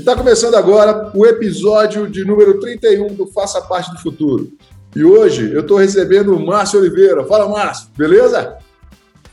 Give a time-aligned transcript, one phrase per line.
[0.00, 4.50] Está começando agora o episódio de número 31 do Faça Parte do Futuro.
[4.96, 7.22] E hoje eu estou recebendo o Márcio Oliveira.
[7.26, 8.56] Fala, Márcio, beleza?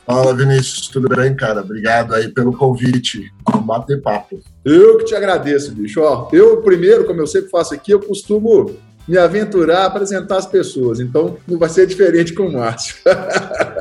[0.05, 1.61] Fala, Vinícius, tudo bem, cara?
[1.61, 3.31] Obrigado aí pelo convite.
[3.63, 4.41] Bater papo.
[4.65, 6.01] Eu que te agradeço, bicho.
[6.01, 8.75] Ó, eu, primeiro, como eu sempre faço aqui, eu costumo
[9.07, 10.99] me aventurar a apresentar as pessoas.
[10.99, 12.97] Então, não vai ser diferente com o Márcio.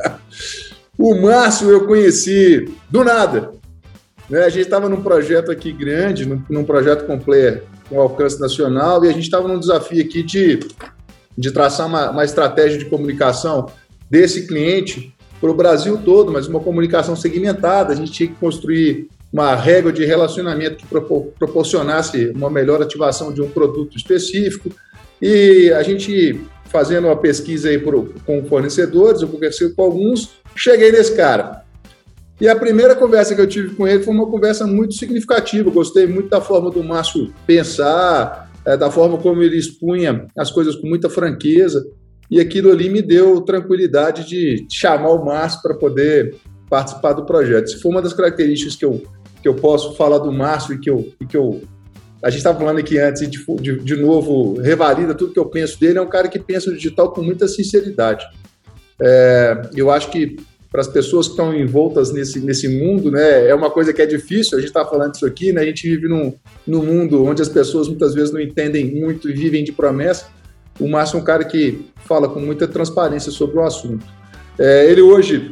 [0.97, 3.51] o Márcio eu conheci do nada.
[4.29, 4.43] Né?
[4.43, 9.09] A gente estava num projeto aqui grande, num, num projeto completo com alcance nacional, e
[9.09, 10.59] a gente estava num desafio aqui de,
[11.37, 13.67] de traçar uma, uma estratégia de comunicação
[14.09, 17.93] desse cliente para o Brasil todo, mas uma comunicação segmentada.
[17.93, 20.87] A gente tinha que construir uma régua de relacionamento que
[21.37, 24.69] proporcionasse uma melhor ativação de um produto específico.
[25.21, 30.91] E a gente fazendo uma pesquisa aí por, com fornecedores, eu conversei com alguns, cheguei
[30.91, 31.63] nesse cara.
[32.39, 35.71] E a primeira conversa que eu tive com ele foi uma conversa muito significativa.
[35.71, 40.75] gostei muito da forma do Márcio pensar, é, da forma como ele expunha as coisas
[40.75, 41.83] com muita franqueza.
[42.29, 46.35] E aquilo ali me deu tranquilidade de chamar o Márcio para poder
[46.69, 47.69] participar do projeto.
[47.69, 49.01] Se for uma das características que eu,
[49.41, 51.61] que eu posso falar do Márcio e que eu, e que eu
[52.23, 55.79] a gente estava falando aqui antes, de, de, de, novo, revalida tudo que eu penso
[55.79, 58.25] dele, é um cara que pensa o digital com muita sinceridade.
[58.99, 60.35] É, eu acho que
[60.69, 64.05] para as pessoas que estão envoltas nesse, nesse mundo, né, é uma coisa que é
[64.05, 66.33] difícil, a gente está falando isso aqui, né, a gente vive num,
[66.65, 70.27] num mundo onde as pessoas muitas vezes não entendem muito e vivem de promessa.
[70.79, 74.05] O Márcio é um cara que fala com muita transparência sobre o assunto.
[74.59, 75.51] É, ele hoje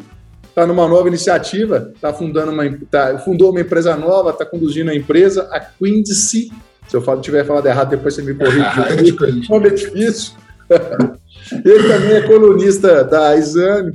[0.50, 4.96] está numa nova iniciativa, tá fundando uma, tá, fundou uma empresa nova, está conduzindo a
[4.96, 6.52] empresa, a Quincy.
[6.88, 9.12] Se eu falo, tiver falado errado, depois você me corrige.
[9.50, 10.34] o nome é difícil.
[11.64, 13.94] Ele também é colunista da Exame,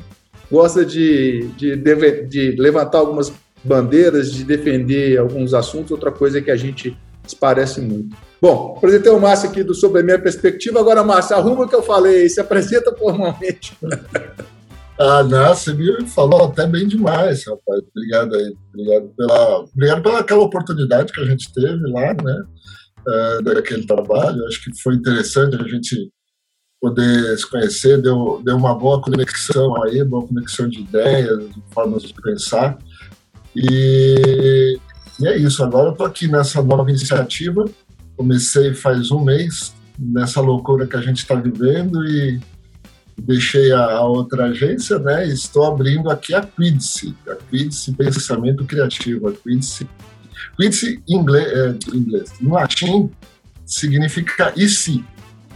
[0.51, 5.91] gosta de, de, de, de levantar algumas bandeiras, de defender alguns assuntos.
[5.91, 8.17] Outra coisa que a gente se parece muito.
[8.41, 10.81] Bom, apresentei o Márcio aqui do, sobre a minha perspectiva.
[10.81, 13.77] Agora, Márcio, arruma o que eu falei, se apresenta formalmente.
[15.03, 17.81] Ah, não, você me falou até bem demais, rapaz.
[17.97, 18.55] Obrigado aí.
[18.69, 22.45] Obrigado pela, obrigado pela aquela oportunidade que a gente teve lá, né?
[23.09, 24.45] Uh, daquele trabalho.
[24.45, 26.13] Acho que foi interessante a gente
[26.81, 32.03] poder se conhecer, deu, deu uma boa conexão aí, boa conexão de ideias, de formas
[32.03, 32.79] de pensar.
[33.55, 34.79] E,
[35.21, 35.63] e é isso.
[35.63, 37.67] Agora eu estou aqui nessa nova iniciativa.
[38.17, 42.41] Comecei faz um mês, nessa loucura que a gente está vivendo e
[43.19, 45.27] deixei a, a, outra agência, né?
[45.27, 49.87] Estou abrindo aqui a Quidse, a Quidse Pensamento Criativo, a Quidse.
[50.57, 53.11] Quidse em inglês, é, inglês, no latim
[53.67, 55.05] significa e se,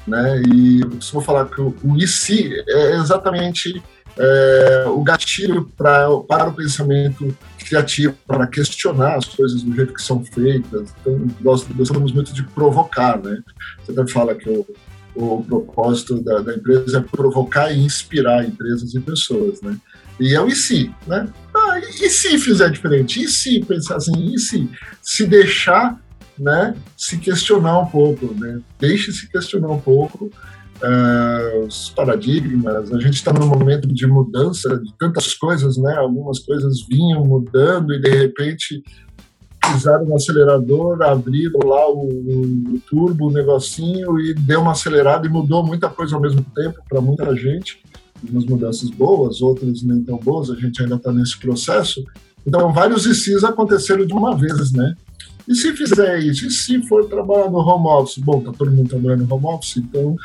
[0.06, 0.42] né?
[0.42, 1.74] E eu costumo falar que o,
[2.06, 3.82] se é exatamente
[4.16, 10.02] é, o gatilho pra, para o pensamento criativo, para questionar as coisas do jeito que
[10.02, 10.94] são feitas.
[11.00, 13.42] Então, nós gostamos muito de provocar, né?
[13.84, 14.66] Você até fala que o
[15.14, 19.76] o propósito da, da, empresa é provocar e inspirar empresas e pessoas, né?
[20.18, 21.28] E é o se, né?
[21.54, 23.22] Ah, e se fizer diferente?
[23.22, 24.34] E se pensar assim?
[24.34, 24.68] E se
[25.02, 26.00] se deixar,
[26.38, 26.74] né?
[26.96, 28.60] Se questionar um pouco, né?
[28.78, 32.92] Deixe se questionar um pouco uh, os paradigmas.
[32.92, 35.94] A gente está num momento de mudança de tantas coisas, né?
[35.96, 38.82] Algumas coisas vinham mudando e de repente
[39.72, 45.30] pisaram no acelerador, abriram lá o, o, turbo, o negocinho e deu uma acelerada e
[45.30, 47.82] mudou muita coisa ao mesmo tempo para muita gente.
[48.28, 52.02] Umas mudanças boas, outras nem tão boas, a gente ainda está nesse processo.
[52.46, 54.94] Então, vários ICs aconteceram de uma vez, né?
[55.46, 56.46] E se fizer isso?
[56.46, 58.18] E se for trabalhar no home office?
[58.18, 60.16] Bom, tá todo mundo trabalhando no home office, então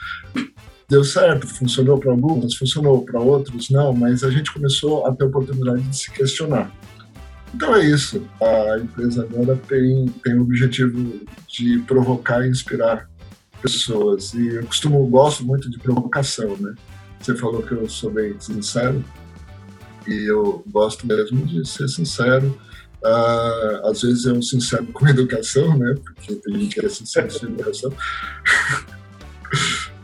[0.87, 5.25] deu certo, funcionou para alguns, funcionou para outros, não, mas a gente começou a ter
[5.25, 6.71] a oportunidade de se questionar.
[7.53, 8.25] Então é isso.
[8.41, 13.09] A empresa agora tem, tem o objetivo de provocar e inspirar
[13.61, 14.33] pessoas.
[14.33, 16.73] E eu costumo, gosto muito de provocação, né?
[17.19, 19.03] Você falou que eu sou bem sincero
[20.07, 22.57] e eu gosto mesmo de ser sincero.
[23.03, 25.95] Uh, às vezes eu sincero com educação, né?
[26.03, 27.93] Porque tem gente que é sincero sem educação.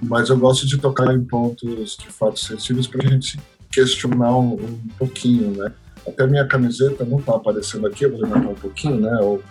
[0.01, 3.39] Mas eu gosto de tocar em pontos de fato sensíveis para a gente
[3.71, 5.73] questionar um, um pouquinho, né?
[6.07, 9.11] Até a minha camiseta não está aparecendo aqui, eu vou levantar um pouquinho, né?
[9.21, 9.41] O,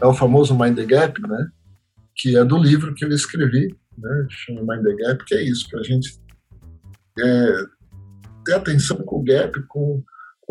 [0.00, 1.48] é o famoso Mind the Gap, né?
[2.14, 4.26] Que é do livro que eu escrevi, né?
[4.28, 6.16] Chama Mind the Gap, que é isso, para a gente
[7.18, 7.52] é,
[8.44, 10.02] ter atenção com o gap, com,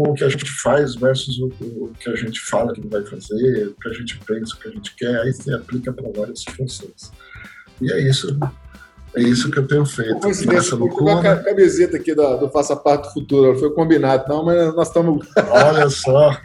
[0.01, 3.03] com o que a gente faz versus o, o, que a gente fala que vai
[3.05, 6.09] fazer, o que a gente pensa, o que a gente quer, aí você aplica para
[6.11, 7.11] várias situações.
[7.79, 8.37] E é isso.
[9.15, 10.19] É isso que eu tenho feito.
[10.21, 11.33] Coincidência, loucura.
[11.33, 15.27] a camiseta aqui do, do Faça Parte do Futuro, foi combinado, não, mas nós estamos.
[15.49, 16.37] Olha só.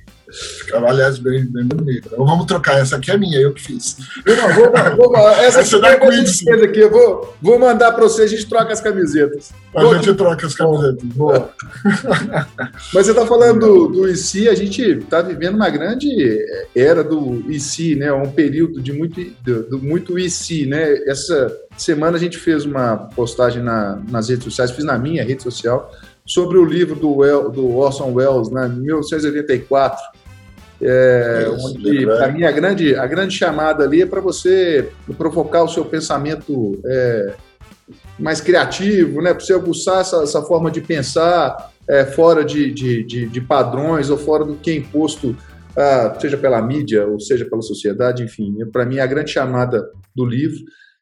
[0.58, 2.08] Ficava, aliás, bem, bem bonito.
[2.12, 3.96] Então, vamos trocar, essa aqui é minha, eu que fiz.
[4.24, 6.64] Vou, vou, vou, essa, essa aqui, da.
[6.64, 9.50] Aqui, eu vou, vou mandar para você, a gente troca as camisetas.
[9.74, 11.02] A gente troca as camisetas.
[11.02, 11.50] Boa.
[12.92, 16.08] Mas você está falando do, do IC, a gente está vivendo uma grande
[16.74, 18.12] era do IC, né?
[18.12, 20.94] Um período de muito, do, muito IC, né?
[21.06, 25.42] Essa semana a gente fez uma postagem na, nas redes sociais, fiz na minha rede
[25.42, 25.92] social,
[26.26, 29.98] sobre o livro do, do Orson Welles, né, 1984,
[30.80, 35.68] é, onde, para mim, a grande, a grande chamada ali é para você provocar o
[35.68, 37.34] seu pensamento é,
[38.18, 43.04] mais criativo, né, para você aguçar essa, essa, forma de pensar é, fora de, de,
[43.04, 45.36] de, de, padrões ou fora do que é imposto,
[45.76, 48.56] ah, seja pela mídia ou seja pela sociedade, enfim.
[48.72, 50.58] Para mim, é a grande chamada do livro.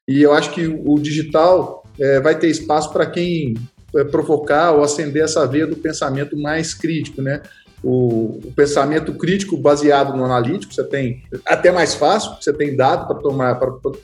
[0.07, 3.55] E eu acho que o digital é, vai ter espaço para quem
[3.95, 7.41] é, provocar ou acender essa veia do pensamento mais crítico, né?
[7.83, 13.07] O, o, pensamento crítico baseado no analítico, você tem até mais fácil, você tem dado
[13.07, 13.59] para tomar,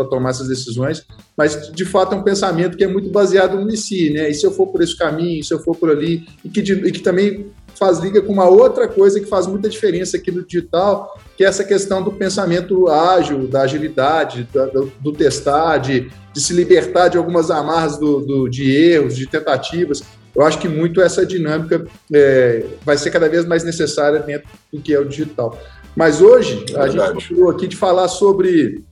[0.10, 1.04] tomar essas decisões,
[1.36, 4.30] mas de fato é um pensamento que é muito baseado no si, né?
[4.30, 6.92] E se eu for por esse caminho, se eu for por ali, e que, e
[6.92, 7.52] que também
[7.82, 11.48] faz liga com uma outra coisa que faz muita diferença aqui no digital, que é
[11.48, 17.18] essa questão do pensamento ágil, da agilidade, do, do testar, de, de, se libertar de
[17.18, 20.04] algumas amarras do, do, de erros, de tentativas.
[20.36, 24.82] Eu acho que muito essa dinâmica é, vai ser cada vez mais necessária dentro do
[24.82, 25.60] que é o digital.
[25.96, 28.84] Mas hoje, é a gente falou aqui de falar sobre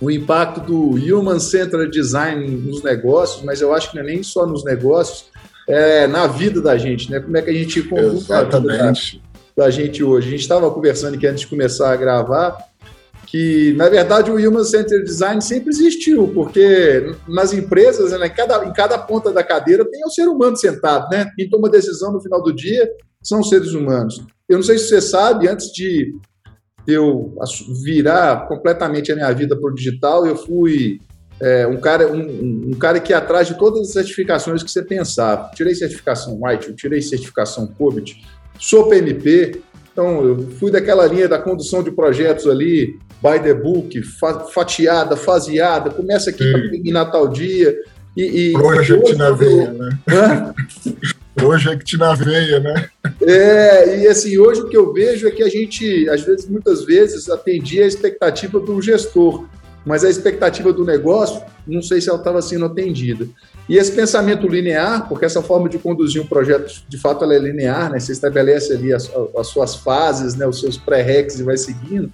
[0.00, 4.22] o impacto do Human Centered Design nos negócios, mas eu acho que não é nem
[4.22, 5.26] só nos negócios,
[5.66, 7.20] é, na vida da gente, né?
[7.20, 8.92] Como é que a gente conduz a vida da,
[9.56, 10.28] da gente hoje.
[10.28, 12.58] A gente estava conversando aqui antes de começar a gravar
[13.34, 18.64] que, na verdade, o Human Centered Design sempre existiu, porque nas empresas, né, em, cada,
[18.64, 21.28] em cada ponta da cadeira tem o ser humano sentado, né?
[21.34, 22.88] Quem toma decisão no final do dia
[23.20, 24.24] são seres humanos.
[24.48, 26.14] Eu não sei se você sabe, antes de
[26.86, 27.34] eu
[27.82, 31.00] virar completamente a minha vida para o digital, eu fui
[31.40, 34.80] é, um, cara, um, um, cara que ia atrás de todas as certificações que você
[34.80, 35.50] pensava.
[35.56, 38.14] Tirei certificação White, tirei certificação COVID,
[38.60, 39.60] sou PMP,
[39.92, 43.98] então eu fui daquela linha da condução de projetos ali, by the book,
[44.52, 47.74] fatiada, faseada, começa aqui para terminar tal dia.
[48.14, 49.98] E, e Project na veia, né?
[50.06, 50.54] Hã?
[51.34, 52.88] Project na veia, né?
[53.22, 56.84] É, e assim, hoje o que eu vejo é que a gente, às vezes, muitas
[56.84, 59.46] vezes, atendia a expectativa do gestor
[59.84, 63.28] mas a expectativa do negócio, não sei se ela estava sendo atendida.
[63.68, 67.38] E esse pensamento linear, porque essa forma de conduzir um projeto, de fato, ela é
[67.38, 68.00] linear, né?
[68.00, 70.46] Você estabelece ali as, as suas fases, né?
[70.46, 72.10] os seus pré-recs e vai seguindo.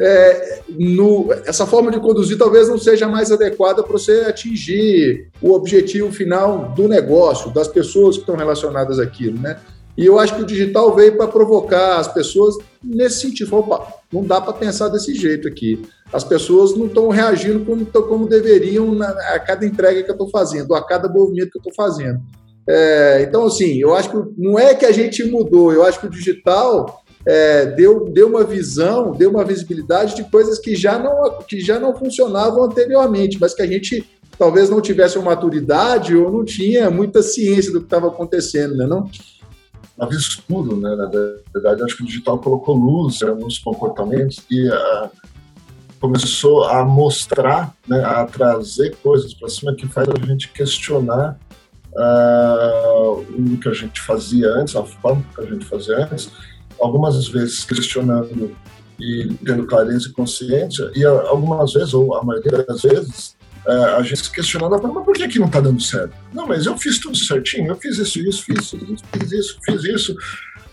[0.00, 5.52] É, no, essa forma de conduzir talvez não seja mais adequada para você atingir o
[5.52, 9.58] objetivo final do negócio, das pessoas que estão relacionadas àquilo, né?
[9.98, 13.56] E eu acho que o digital veio para provocar as pessoas nesse sentido.
[13.56, 15.82] Opa, não dá para pensar desse jeito aqui.
[16.12, 20.30] As pessoas não estão reagindo como, como deveriam na, a cada entrega que eu estou
[20.30, 22.20] fazendo, a cada movimento que eu estou fazendo.
[22.68, 26.06] É, então, assim, eu acho que não é que a gente mudou, eu acho que
[26.06, 31.38] o digital é, deu, deu uma visão, deu uma visibilidade de coisas que já, não,
[31.46, 34.02] que já não funcionavam anteriormente, mas que a gente
[34.38, 38.86] talvez não tivesse uma maturidade ou não tinha muita ciência do que estava acontecendo, né?
[38.86, 39.10] Não?
[40.08, 40.96] vez tudo, né?
[40.96, 45.10] Na verdade, acho que o digital colocou luz em alguns comportamentos e uh,
[46.00, 51.38] começou a mostrar, né, a trazer coisas para cima que faz a gente questionar
[51.92, 56.30] uh, o que a gente fazia antes, a forma que a gente fazia antes,
[56.80, 58.56] algumas vezes questionando
[58.98, 64.02] e tendo clareza e consciência, e algumas vezes, ou a maioria das vezes, é, a
[64.02, 66.14] gente se questionando, mas por que, que não está dando certo?
[66.32, 69.84] Não, mas eu fiz tudo certinho, eu fiz isso, isso, fiz isso, fiz isso, fiz
[69.84, 70.16] isso.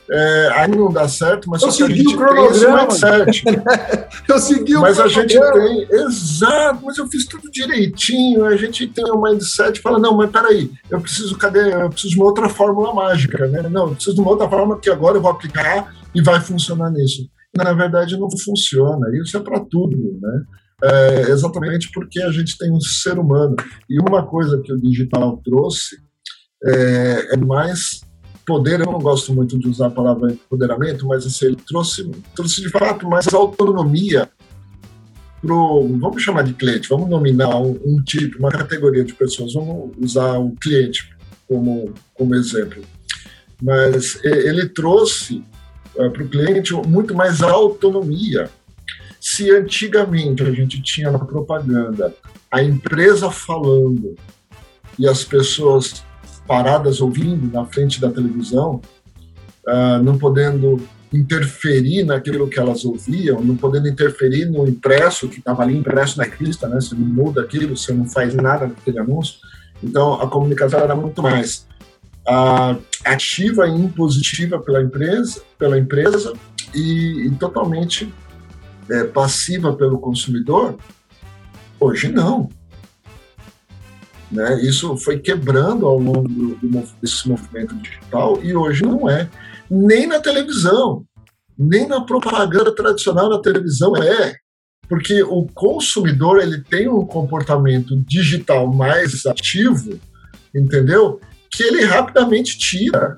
[0.10, 3.44] É, aí não dá certo, mas eu só que a gente o tem esse mindset.
[4.30, 8.88] eu segui o Mas a gente tem, exato, mas eu fiz tudo direitinho, a gente
[8.88, 12.48] tem um mindset fala, não, mas peraí, eu preciso, cadê, eu preciso de uma outra
[12.48, 13.64] fórmula mágica, né?
[13.64, 16.92] Não, eu preciso de uma outra fórmula que agora eu vou aplicar e vai funcionar
[16.92, 17.28] nisso.
[17.56, 20.44] Na verdade, não funciona, isso é para tudo, né?
[20.84, 23.56] é, exatamente porque a gente tem um ser humano.
[23.90, 25.98] E uma coisa que o digital trouxe
[26.64, 28.02] é, é mais
[28.46, 32.62] poder, eu não gosto muito de usar a palavra empoderamento, mas assim, ele trouxe, trouxe
[32.62, 34.30] de fato mais autonomia
[35.42, 39.92] pro, vamos chamar de cliente, vamos nominar um, um, tipo, uma categoria de pessoas, vamos
[40.00, 41.10] usar o cliente
[41.48, 42.84] como, como exemplo.
[43.62, 45.44] Mas ele trouxe
[45.96, 48.50] uh, para o cliente muito mais autonomia
[49.20, 52.14] se antigamente a gente tinha na propaganda
[52.52, 54.16] a empresa falando
[55.00, 56.05] e as pessoas
[56.48, 58.82] paradas ouvindo na frente da televisão,
[59.68, 60.82] uh, não podendo
[61.14, 66.26] interferir naquilo que elas ouviam, não podendo interferir no impresso, que estava ali impresso na
[66.40, 66.76] lista, né?
[66.76, 69.36] Você não muda aquilo, você não faz nada naquele anúncio.
[69.82, 71.68] Então, a comunicação era muito mais
[72.28, 76.34] uh, ativa e impositiva pela empresa, pela empresa
[76.74, 78.12] e, e totalmente
[78.90, 80.78] é, passiva pelo consumidor.
[81.80, 82.50] Hoje não.
[84.32, 84.62] Né?
[84.62, 89.30] Isso foi quebrando ao longo do, do, desse movimento digital e hoje não é.
[89.70, 91.06] Nem na televisão,
[91.58, 94.36] nem na propaganda tradicional na televisão é.
[94.88, 100.00] Porque o consumidor ele tem um comportamento digital mais ativo,
[100.54, 101.20] entendeu?
[101.50, 103.18] Que ele rapidamente tira.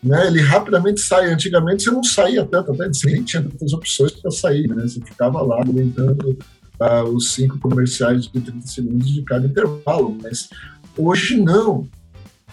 [0.00, 0.28] Né?
[0.28, 1.32] Ele rapidamente sai.
[1.32, 4.82] Antigamente você não saía tanto, até você nem tinha tantas opções para sair, né?
[4.82, 6.38] Você ficava lá alimentando
[6.80, 10.48] uh, os cinco comerciais de 30 segundos de cada intervalo, mas
[10.96, 11.88] hoje não,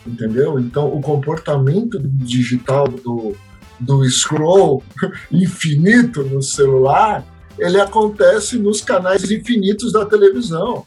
[0.05, 0.59] entendeu?
[0.59, 3.35] Então, o comportamento digital do,
[3.79, 4.83] do scroll
[5.31, 7.25] infinito no celular,
[7.57, 10.83] ele acontece nos canais infinitos da televisão.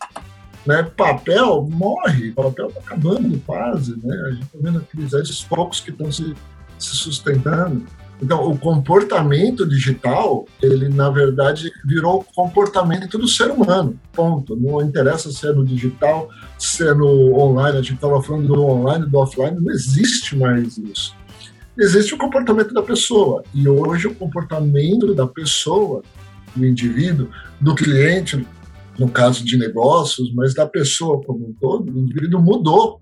[0.66, 0.82] Né?
[0.82, 4.16] Papel morre, papel está acabando quase, né?
[4.26, 6.34] A gente está vendo aqueles poucos que estão se,
[6.78, 7.84] se sustentando.
[8.22, 13.98] Então, o comportamento digital, ele na verdade virou comportamento do ser humano.
[14.12, 14.56] Ponto.
[14.56, 16.28] Não interessa se é no digital,
[16.58, 17.78] se é no online.
[17.78, 19.60] A gente estava falando do online, do offline.
[19.60, 21.14] Não existe mais isso.
[21.76, 23.42] Existe o comportamento da pessoa.
[23.52, 26.02] E hoje o comportamento da pessoa,
[26.54, 27.28] do indivíduo,
[27.60, 28.46] do cliente,
[28.96, 33.00] no caso de negócios, mas da pessoa como um todo, o indivíduo mudou.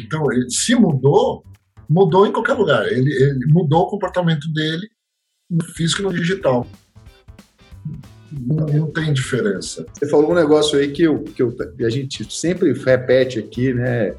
[0.00, 1.44] Então, se mudou,
[1.92, 2.86] mudou em qualquer lugar.
[2.86, 4.88] Ele, ele mudou o comportamento dele
[5.50, 6.66] no físico e no digital.
[8.32, 9.84] Não, não, tem diferença.
[9.92, 14.14] Você falou um negócio aí que, eu, que eu, a gente sempre repete aqui, né?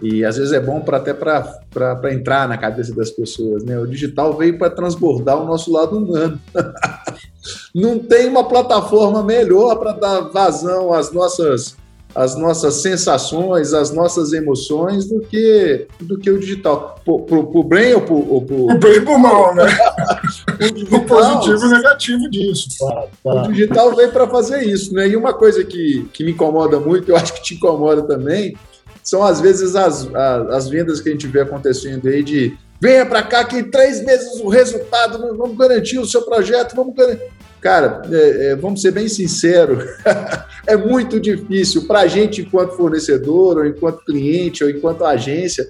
[0.00, 3.76] E às vezes é bom para até para entrar na cabeça das pessoas, né?
[3.80, 6.40] O digital veio para transbordar o nosso lado humano.
[7.74, 11.76] Não tem uma plataforma melhor para dar vazão às nossas
[12.18, 17.00] as nossas sensações, as nossas emoções do que, do que o digital.
[17.04, 18.72] Para o bem ou para o.
[18.72, 19.62] O bem e o mal, né?
[20.60, 22.68] o, digital, o positivo e negativo disso.
[23.22, 25.06] O digital veio para fazer isso, né?
[25.06, 28.56] E uma coisa que, que me incomoda muito, eu acho que te incomoda também,
[29.00, 33.06] são às vezes as, as, as vendas que a gente vê acontecendo aí de venha
[33.06, 37.37] para cá que em três meses o resultado, vamos garantir o seu projeto, vamos garantir.
[37.60, 39.84] Cara, é, é, vamos ser bem sinceros,
[40.66, 45.68] é muito difícil para a gente, enquanto fornecedor, ou enquanto cliente, ou enquanto agência,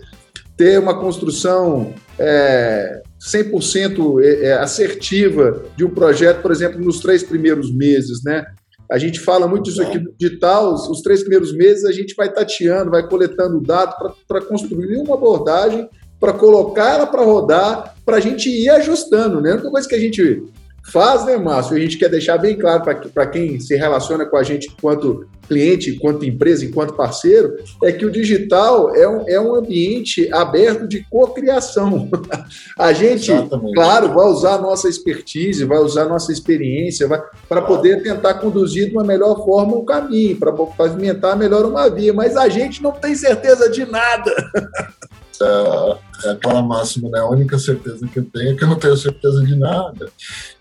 [0.57, 7.23] ter uma construção é, 100% é, é, assertiva de um projeto, por exemplo, nos três
[7.23, 8.45] primeiros meses, né?
[8.90, 12.33] A gente fala muito isso aqui no digital, os três primeiros meses a gente vai
[12.33, 13.95] tateando, vai coletando dados
[14.26, 19.50] para construir uma abordagem, para colocar ela para rodar, para a gente ir ajustando, né?
[19.50, 20.42] A única coisa que a gente
[20.90, 21.76] faz, né, Márcio?
[21.76, 25.90] A gente quer deixar bem claro para quem se relaciona com a gente enquanto cliente,
[25.90, 31.02] enquanto empresa, enquanto parceiro, é que o digital é um, é um ambiente aberto de
[31.11, 32.09] cocriação.
[32.78, 33.75] a gente, Exatamente.
[33.75, 37.09] claro, vai usar a nossa expertise, vai usar a nossa experiência
[37.49, 42.12] para poder tentar conduzir de uma melhor forma o caminho, para pavimentar melhor uma via,
[42.12, 44.30] mas a gente não tem certeza de nada.
[45.45, 47.21] é, é aquela máxima, né?
[47.21, 50.11] A única certeza que eu tenho é que eu não tenho certeza de nada.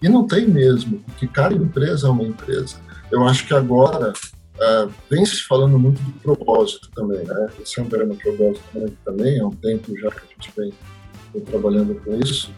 [0.01, 2.75] E não tem mesmo, porque cada empresa é uma empresa.
[3.11, 4.13] Eu acho que agora
[4.59, 7.47] é, vem se falando muito do propósito também, né?
[7.61, 10.73] Esse é um gosto muito também, há um tempo já que a gente vem,
[11.45, 12.51] trabalhando com isso.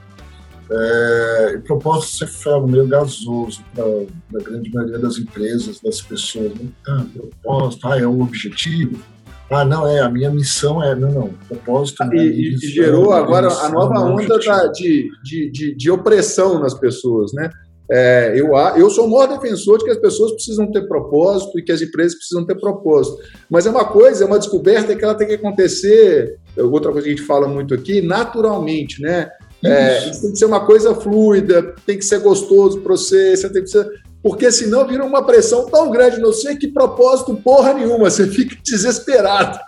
[0.71, 5.99] É, e propósito sempre foi algo meio gasoso para a grande maioria das empresas, das
[5.99, 6.53] pessoas.
[6.53, 6.69] Né?
[6.87, 9.01] Ah, propósito, ah, é o objetivo,
[9.51, 10.93] ah, não, é, a minha missão é.
[10.93, 12.03] Não, não, propósito.
[12.03, 16.73] Ah, e, e gerou agora a nova onda da, de, de, de, de, opressão nas
[16.73, 17.49] pessoas, né?
[17.91, 21.63] É, eu, eu sou o maior defensor de que as pessoas precisam ter propósito e
[21.63, 23.17] que as empresas precisam ter propósito.
[23.49, 27.13] Mas é uma coisa, é uma descoberta que ela tem que acontecer, outra coisa que
[27.13, 29.31] a gente fala muito aqui, naturalmente, né?
[29.65, 33.49] É, isso tem que ser uma coisa fluida, tem que ser gostoso para você, você
[33.51, 33.85] tem que ser
[34.21, 38.57] porque senão vira uma pressão tão grande não sei que propósito porra nenhuma, você fica
[38.63, 39.59] desesperado.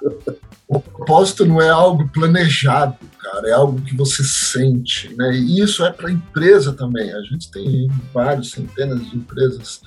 [0.68, 5.34] O propósito não é algo planejado, cara, é algo que você sente, né?
[5.34, 7.14] E isso é para a empresa também.
[7.14, 9.82] A gente tem vários, centenas de empresas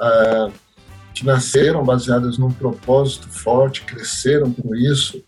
[0.00, 0.52] uh,
[1.14, 5.24] que nasceram baseadas num propósito forte, cresceram com isso.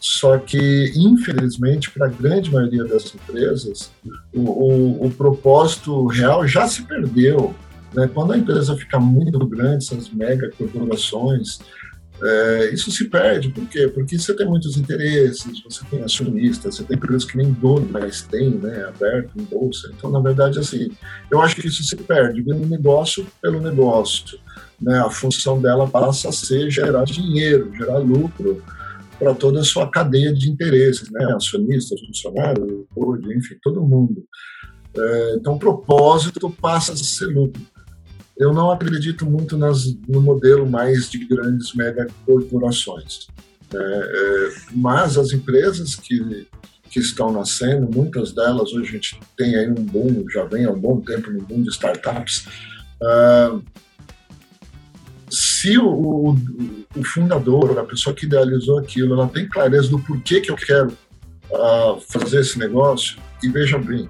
[0.00, 3.90] Só que, infelizmente, para a grande maioria das empresas,
[4.32, 7.54] o, o, o propósito real já se perdeu.
[7.94, 8.08] Né?
[8.12, 11.58] Quando a empresa fica muito grande, essas mega corporações,
[12.22, 13.88] É, isso se perde, por quê?
[13.88, 18.22] Porque você tem muitos interesses, você tem acionistas, você tem empresas que nem dono mais
[18.22, 19.92] tem, né, aberto em bolsa.
[19.92, 20.92] Então, na verdade, assim,
[21.28, 24.38] eu acho que isso se perde, vendo negócio pelo negócio.
[24.80, 28.62] Né, a função dela passa a ser gerar dinheiro, gerar lucro
[29.18, 32.86] para toda a sua cadeia de interesses, né, acionistas, funcionários,
[33.36, 34.24] enfim, todo mundo.
[34.96, 37.60] É, então, o propósito passa a ser lucro
[38.36, 43.28] eu não acredito muito nas, no modelo mais de grandes megacorporações.
[43.72, 43.80] Né?
[43.80, 46.46] É, mas as empresas que,
[46.90, 50.70] que estão nascendo, muitas delas hoje a gente tem aí um boom, já vem há
[50.70, 52.46] um bom tempo no boom de startups.
[53.00, 53.62] Uh,
[55.30, 56.30] se o, o,
[56.96, 60.92] o, fundador, a pessoa que idealizou aquilo, ela tem clareza do porquê que eu quero
[61.50, 64.08] uh, fazer esse negócio, e veja bem,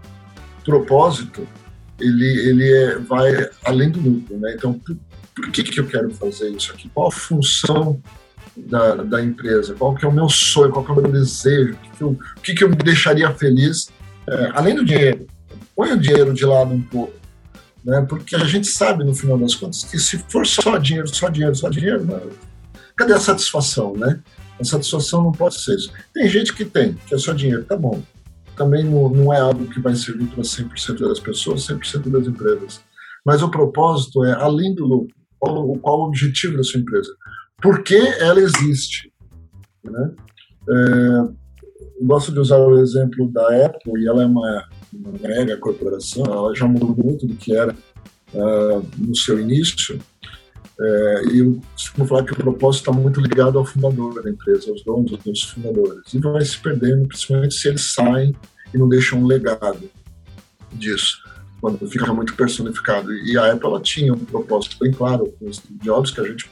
[0.64, 1.46] propósito
[2.00, 4.54] ele, ele é, vai além do lucro, né?
[4.54, 4.96] Então, por,
[5.34, 6.88] por, que, que eu quero fazer isso aqui?
[6.92, 8.00] Qual a função
[8.56, 9.74] da, da empresa?
[9.74, 10.72] Qual que é o meu sonho?
[10.72, 11.74] Qual que é o meu desejo?
[11.74, 13.88] O que, que, eu, o que, que eu me deixaria feliz?
[14.28, 15.26] É, além do dinheiro,
[15.76, 17.14] põe o dinheiro de lado um pouco,
[17.84, 18.04] né?
[18.08, 21.54] Porque a gente sabe, no final das contas, que se for só dinheiro, só dinheiro,
[21.54, 22.20] só dinheiro, né?
[22.96, 24.20] cadê a satisfação, né?
[24.58, 25.92] A satisfação não pode ser isso.
[26.12, 28.00] Tem gente que tem, que é só dinheiro, tá bom
[28.56, 32.80] também não, não é algo que vai servir para 100% das pessoas, 100% das empresas.
[33.24, 35.08] Mas o propósito é, além do
[35.38, 37.14] qual, qual o objetivo da sua empresa?
[37.62, 39.12] Por que ela existe?
[39.84, 40.14] Né?
[40.68, 41.44] É,
[42.02, 46.54] gosto de usar o exemplo da Apple, e ela é uma, uma mega corporação, ela
[46.54, 47.74] já mudou muito do que era
[48.34, 49.98] uh, no seu início,
[50.80, 54.70] é, e eu costumo falar que o propósito está muito ligado ao fundador da empresa,
[54.70, 56.12] aos donos, aos fundadores.
[56.12, 58.34] E vai se perdendo, principalmente se eles saem
[58.72, 59.88] e não deixam um legado
[60.72, 61.22] disso,
[61.60, 63.12] quando fica muito personificado.
[63.12, 66.50] E a Apple tinha um propósito bem claro com os Jobs, que a gente,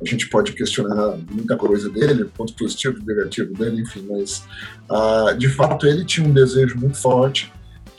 [0.00, 4.42] a gente pode questionar muita coisa dele, pontos positivos negativos dele, enfim, mas
[4.90, 7.52] ah, de fato ele tinha um desejo muito forte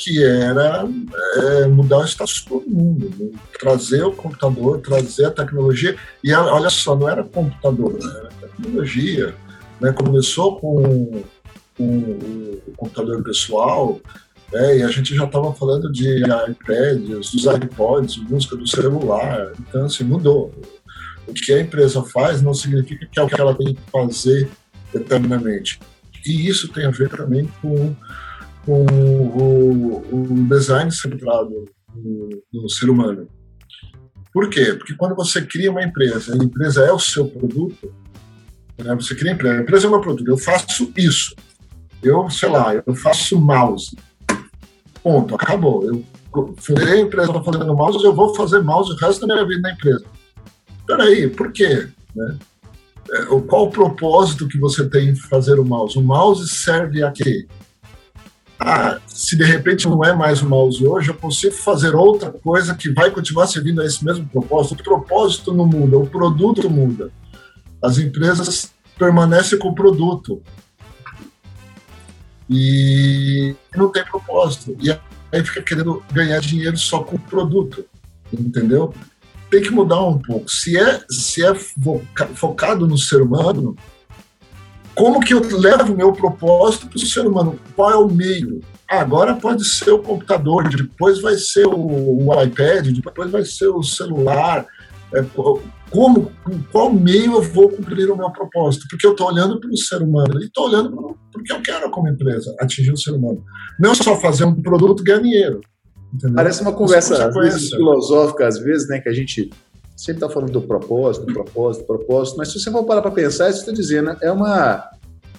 [0.03, 0.87] que era
[1.35, 3.29] é, mudar o status todo mundo, né?
[3.59, 5.95] trazer o computador, trazer a tecnologia.
[6.23, 8.13] E olha só, não era computador, né?
[8.17, 9.35] era tecnologia.
[9.79, 9.91] Né?
[9.91, 11.23] Começou com,
[11.77, 13.99] com o computador pessoal,
[14.51, 14.79] né?
[14.79, 19.53] e a gente já estava falando de iPads, dos iPods, música do celular.
[19.59, 20.51] Então, assim, mudou.
[21.27, 24.49] O que a empresa faz não significa que é o que ela tem que fazer
[24.93, 25.79] eternamente.
[26.25, 27.95] E isso tem a ver também com
[28.65, 33.28] com o, o design centrado no, no, ser humano.
[34.34, 34.74] Por quê?
[34.74, 37.93] Porque quando você cria uma empresa, a empresa é o seu produto,
[38.78, 38.95] né?
[38.95, 41.36] você cria a empresa, a empresa é o meu produto, eu faço isso.
[42.02, 43.95] Eu, sei lá, eu faço mouse.
[45.04, 45.84] Ponto, acabou.
[45.86, 46.06] Eu
[46.58, 49.62] fundei a empresa, estou fazendo mouse, eu vou fazer mouse o resto da minha vida
[49.62, 50.06] na empresa.
[50.88, 51.88] Peraí, por quê?
[52.15, 52.38] Né?
[53.12, 55.97] É, qual o propósito que você tem em fazer o mouse?
[55.97, 57.47] O mouse serve a quê?
[58.63, 62.76] Ah, se de repente não é mais o mouse hoje, eu consigo fazer outra coisa
[62.76, 64.82] que vai continuar servindo a esse mesmo propósito.
[64.82, 67.12] O propósito não muda, o produto muda.
[67.84, 70.43] As empresas permanecem com o produto
[72.47, 74.78] e não tem propósito.
[74.80, 77.84] E aí fica querendo ganhar dinheiro só com o produto,
[78.32, 78.93] entendeu?
[79.50, 80.47] Tem que mudar um pouco.
[80.52, 83.76] Se é, se é focado no ser humano,
[84.95, 87.60] como que eu levo o meu propósito para o ser humano?
[87.75, 88.62] Qual é o meio?
[88.99, 93.82] agora pode ser o computador, depois vai ser o, o iPad, depois vai ser o
[93.82, 94.65] celular.
[95.13, 95.23] É,
[95.89, 98.86] como, com qual meio eu vou cumprir o meu propósito?
[98.89, 101.62] Porque eu estou olhando para o ser humano e estou olhando para o que eu
[101.62, 103.43] quero como empresa, atingir o ser humano.
[103.80, 105.62] Não só fazer um produto ganhar dinheiro.
[106.13, 106.36] Entendeu?
[106.36, 109.49] Parece uma conversa às vezes, filosófica, às vezes, né, que a gente
[110.01, 113.11] sempre está falando do propósito, do propósito, do propósito, mas se você for parar para
[113.11, 114.89] pensar, isso está dizendo, é uma,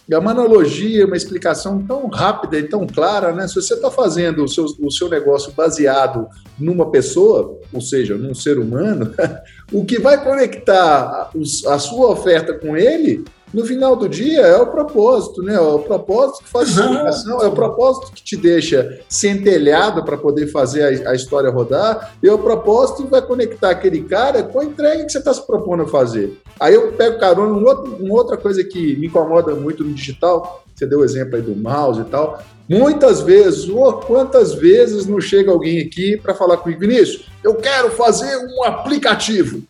[0.09, 3.49] é uma analogia, uma explicação tão rápida e tão clara, né?
[3.49, 8.35] Se você está fazendo o seu, o seu negócio baseado numa pessoa, ou seja, num
[8.35, 9.13] ser humano,
[9.73, 11.31] o que vai conectar
[11.67, 15.55] a sua oferta com ele no final do dia é o propósito, né?
[15.55, 20.17] É o propósito que faz a comunicação, é o propósito que te deixa centelhado para
[20.17, 24.43] poder fazer a, a, história rodar, e é o propósito que vai conectar aquele cara
[24.43, 26.39] com a entrega que você está se propondo a fazer.
[26.59, 30.65] Aí eu pego carona, um outro, uma outra coisa que me incomoda muito no digital,
[30.75, 32.43] você deu o exemplo aí do mouse e tal.
[32.69, 37.91] Muitas vezes, ou quantas vezes não chega alguém aqui para falar comigo, Vinícius, eu quero
[37.91, 39.63] fazer um aplicativo.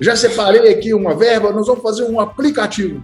[0.00, 3.02] Já separei aqui uma verba, nós vamos fazer um aplicativo.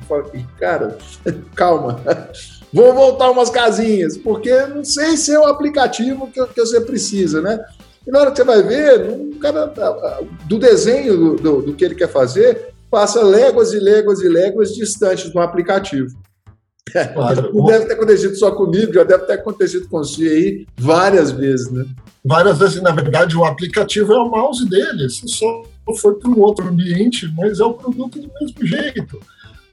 [0.58, 0.98] Cara,
[1.54, 2.00] calma.
[2.72, 7.42] Vou voltar umas casinhas, porque não sei se é o aplicativo que, que você precisa,
[7.42, 7.62] né?
[8.06, 9.72] E na hora que você vai ver, um cara
[10.46, 14.74] do desenho do, do, do, que ele quer fazer, passa léguas e léguas e léguas
[14.74, 16.16] distantes do aplicativo.
[17.14, 17.50] Claro.
[17.54, 21.70] Não deve ter acontecido só comigo, já deve ter acontecido com você aí várias vezes,
[21.70, 21.84] né?
[22.24, 25.62] Várias vezes, na verdade, o aplicativo é o mouse dele, você só
[25.96, 29.18] foi para um outro ambiente, mas é o produto do mesmo jeito.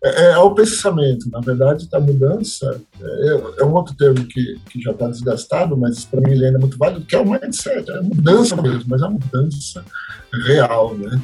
[0.03, 4.59] É, é, é o pensamento, na verdade, a mudança é, é, um outro termo que,
[4.69, 7.29] que já está desgastado, mas para mim ele ainda é muito válido, que é o
[7.29, 9.85] mindset, é a mudança mesmo, mas é a mudança
[10.45, 11.21] real, né?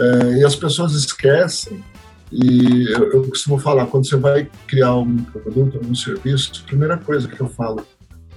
[0.00, 1.82] É, e as pessoas esquecem,
[2.32, 6.98] e eu, eu, costumo falar, quando você vai criar um produto, um serviço, a primeira
[6.98, 7.86] coisa que eu falo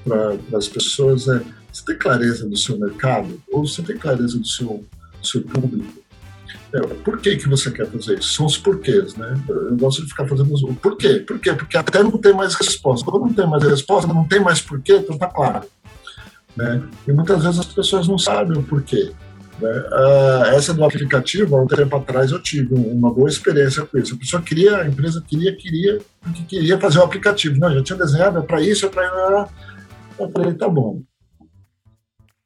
[0.06, 3.42] para as pessoas é, você tem clareza do seu mercado?
[3.52, 4.84] Ou você tem clareza do seu,
[5.24, 6.02] seu público?
[6.74, 8.34] É, por que, que você quer fazer isso?
[8.34, 9.34] São os porquês, né?
[9.48, 10.62] Eu gosto de ficar fazendo os.
[10.78, 11.16] Por quê?
[11.20, 11.54] Por quê?
[11.54, 13.10] Porque até não tem mais resposta.
[13.10, 15.66] Quando não tem mais resposta, não tem mais porquê, então tá claro.
[16.56, 16.82] Né?
[17.08, 19.12] E muitas vezes as pessoas não sabem o porquê.
[19.60, 19.84] Né?
[19.92, 24.16] Ah, essa do aplicativo, há um tempo atrás eu tive uma boa experiência com isso.
[24.16, 27.60] A pessoa queria, a empresa queria, queria, porque queria fazer o um aplicativo.
[27.60, 29.50] Não, já tinha desenhado, é para isso, é para.
[30.18, 31.02] Eu falei, tá bom.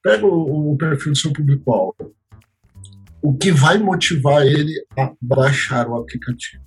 [0.02, 2.16] Pega o, o perfil do seu público-alvo
[3.26, 6.64] o que vai motivar ele a baixar o aplicativo.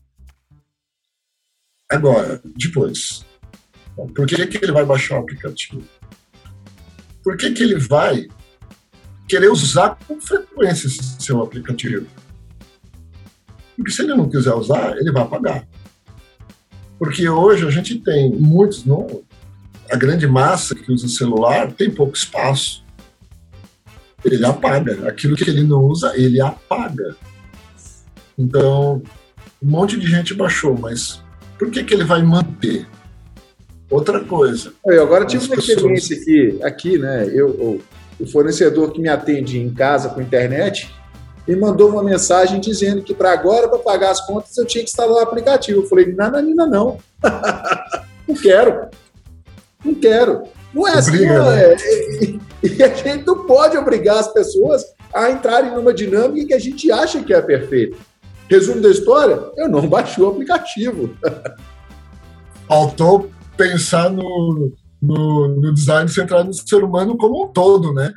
[1.88, 3.24] Agora, depois,
[3.94, 5.84] por que, que ele vai baixar o aplicativo?
[7.22, 8.26] Por que, que ele vai
[9.28, 12.08] querer usar com frequência esse seu aplicativo?
[13.76, 15.64] Porque se ele não quiser usar, ele vai apagar.
[16.98, 19.22] Porque hoje a gente tem muitos, não,
[19.88, 22.84] a grande massa que usa celular tem pouco espaço
[24.24, 25.08] ele apaga.
[25.08, 27.16] Aquilo que ele não usa, ele apaga.
[28.36, 29.02] Então,
[29.62, 31.22] um monte de gente baixou, mas
[31.58, 32.86] por que, que ele vai manter?
[33.90, 34.72] Outra coisa.
[34.84, 35.76] Eu agora tive uma pessoas...
[35.76, 37.26] experiência aqui, aqui, né?
[37.32, 37.80] Eu,
[38.20, 40.92] o fornecedor que me atende em casa com internet
[41.46, 44.90] me mandou uma mensagem dizendo que para agora, para pagar as contas, eu tinha que
[44.90, 45.80] instalar o aplicativo.
[45.80, 46.30] Eu falei, não,
[46.66, 46.98] não.
[48.28, 48.88] não quero.
[49.82, 50.42] Não quero.
[50.72, 51.62] Não é assim, Obriga, não, né?
[51.62, 51.76] é,
[52.66, 56.90] e a gente não pode obrigar as pessoas a entrarem numa dinâmica que a gente
[56.90, 57.96] acha que é perfeita.
[58.48, 61.10] Resumo da história: eu não baixei o aplicativo.
[62.68, 68.12] Faltou pensar no, no, no design centrado no ser humano como um todo, né?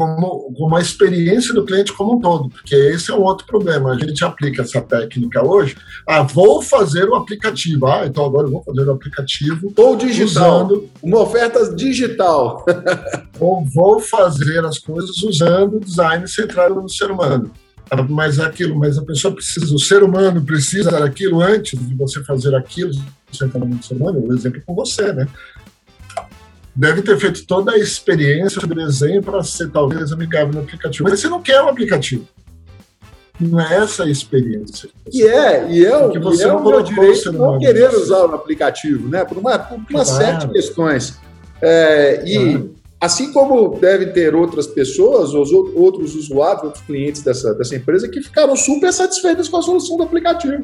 [0.00, 3.92] Como, como a experiência do cliente como um todo, porque esse é um outro problema.
[3.92, 5.76] A gente aplica essa técnica hoje.
[6.08, 7.86] Ah, vou fazer o aplicativo.
[7.86, 9.72] Ah, então agora eu vou fazer o aplicativo.
[9.76, 10.64] Ou digital.
[10.64, 12.64] Usando, uma oferta digital.
[13.38, 17.50] ou vou fazer as coisas usando o design centrado no ser humano.
[17.90, 21.94] Ah, mas é aquilo, mas a pessoa precisa, o ser humano precisa daquilo antes de
[21.94, 22.92] você fazer aquilo
[23.30, 24.24] centrado no ser humano.
[24.26, 25.26] O exemplo com você, né?
[26.74, 31.08] Deve ter feito toda a experiência do desenho para ser talvez amigável no aplicativo.
[31.08, 32.26] Mas você não quer o um aplicativo.
[33.40, 34.90] Não é essa a experiência.
[35.10, 38.34] E é, e é, Porque você e é o meu direito não querer usar o
[38.34, 39.24] aplicativo, né?
[39.24, 40.04] Por uma, por uma claro.
[40.04, 41.18] série de questões.
[41.62, 42.74] É, e claro.
[43.00, 48.20] assim como devem ter outras pessoas, os outros usuários, outros clientes dessa, dessa empresa que
[48.20, 50.62] ficaram super satisfeitos com a solução do aplicativo.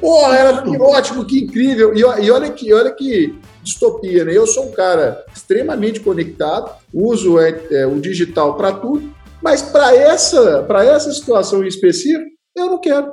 [0.00, 1.92] Porra, era que ótimo, que incrível.
[1.94, 3.34] E, e olha que, olha que
[3.68, 4.36] distopia, né?
[4.36, 9.94] Eu sou um cara extremamente conectado, uso é, é o digital para tudo, mas para
[9.94, 13.12] essa, essa situação em específico, eu não quero.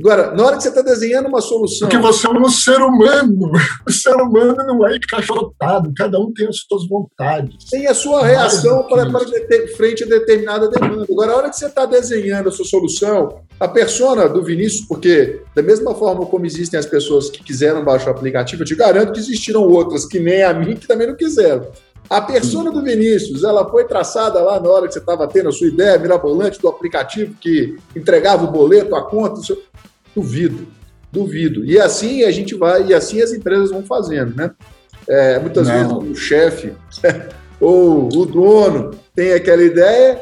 [0.00, 1.88] Agora, na hora que você está desenhando uma solução.
[1.88, 3.52] Porque você é um ser humano.
[3.86, 7.64] O ser humano não é encaixotado, cada um tem as suas vontades.
[7.70, 9.20] Tem a sua reação para, para
[9.76, 11.06] frente a determinada demanda.
[11.10, 15.42] Agora, na hora que você está desenhando a sua solução, a persona do Vinícius, porque
[15.54, 19.12] da mesma forma como existem as pessoas que quiseram baixar o aplicativo, eu te garanto
[19.12, 21.66] que existiram outras que nem a mim que também não quiseram.
[22.08, 25.52] A persona do Vinícius, ela foi traçada lá na hora que você estava tendo a
[25.52, 29.56] sua ideia mirabolante do aplicativo que entregava o boleto, a conta, seu...
[30.14, 30.66] duvido,
[31.12, 31.64] duvido.
[31.64, 34.50] E assim a gente vai, e assim as empresas vão fazendo, né?
[35.08, 36.00] É, muitas Não.
[36.00, 36.72] vezes o chefe
[37.60, 40.20] ou o dono tem aquela ideia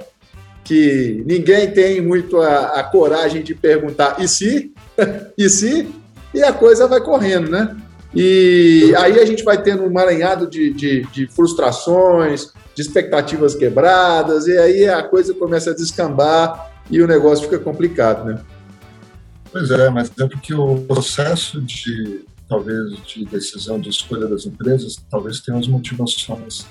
[0.65, 4.73] que ninguém tem muito a, a coragem de perguntar e se,
[5.37, 5.89] e se,
[6.35, 7.77] e a coisa vai correndo, né?
[8.15, 14.47] E aí a gente vai tendo um emaranhado de, de, de, frustrações, de expectativas quebradas,
[14.47, 18.41] e aí a coisa começa a descambar e o negócio fica complicado, né?
[19.51, 24.97] Pois é, mas é porque o processo de, talvez, de decisão, de escolha das empresas,
[25.11, 26.67] talvez tenha as motivações,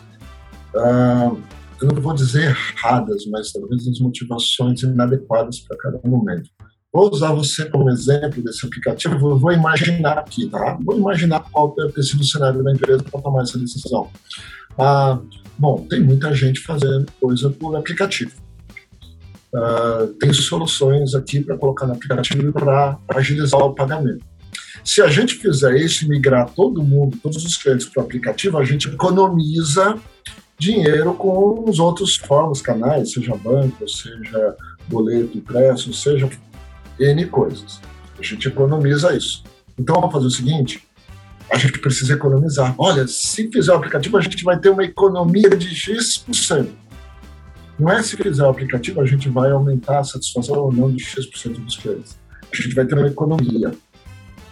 [0.75, 1.35] ah,
[1.81, 6.49] eu não vou dizer erradas, mas talvez as motivações inadequadas para cada momento.
[6.93, 10.77] Vou usar você como exemplo desse aplicativo, vou imaginar aqui, tá?
[10.83, 14.09] Vou imaginar qual deve ter sido o cenário da empresa para tomar essa decisão.
[14.77, 15.19] Ah,
[15.57, 18.31] bom, tem muita gente fazendo coisa por aplicativo.
[19.53, 24.23] Uh, tem soluções aqui para colocar no aplicativo para agilizar o pagamento.
[24.83, 28.57] Se a gente fizer isso e migrar todo mundo, todos os clientes para o aplicativo,
[28.57, 29.99] a gente economiza
[30.57, 34.55] dinheiro com os outros formas, canais, seja banco, seja
[34.87, 36.29] boleto impresso, seja
[36.99, 37.79] N coisas.
[38.17, 39.43] A gente economiza isso.
[39.77, 40.87] Então vamos fazer o seguinte:
[41.51, 42.73] a gente precisa economizar.
[42.77, 46.69] Olha, se fizer o aplicativo, a gente vai ter uma economia de X%.
[47.79, 51.03] Não é se fizer o aplicativo, a gente vai aumentar a satisfação ou não de
[51.03, 52.17] X% dos clientes.
[52.51, 53.71] A gente vai ter uma economia.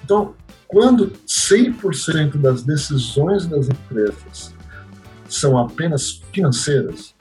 [0.03, 0.35] Então,
[0.67, 4.53] quando 100% das decisões das empresas
[5.27, 7.15] são apenas financeiras,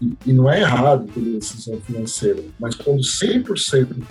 [0.00, 4.02] e, e não é errado ter decisão financeira, mas quando 100%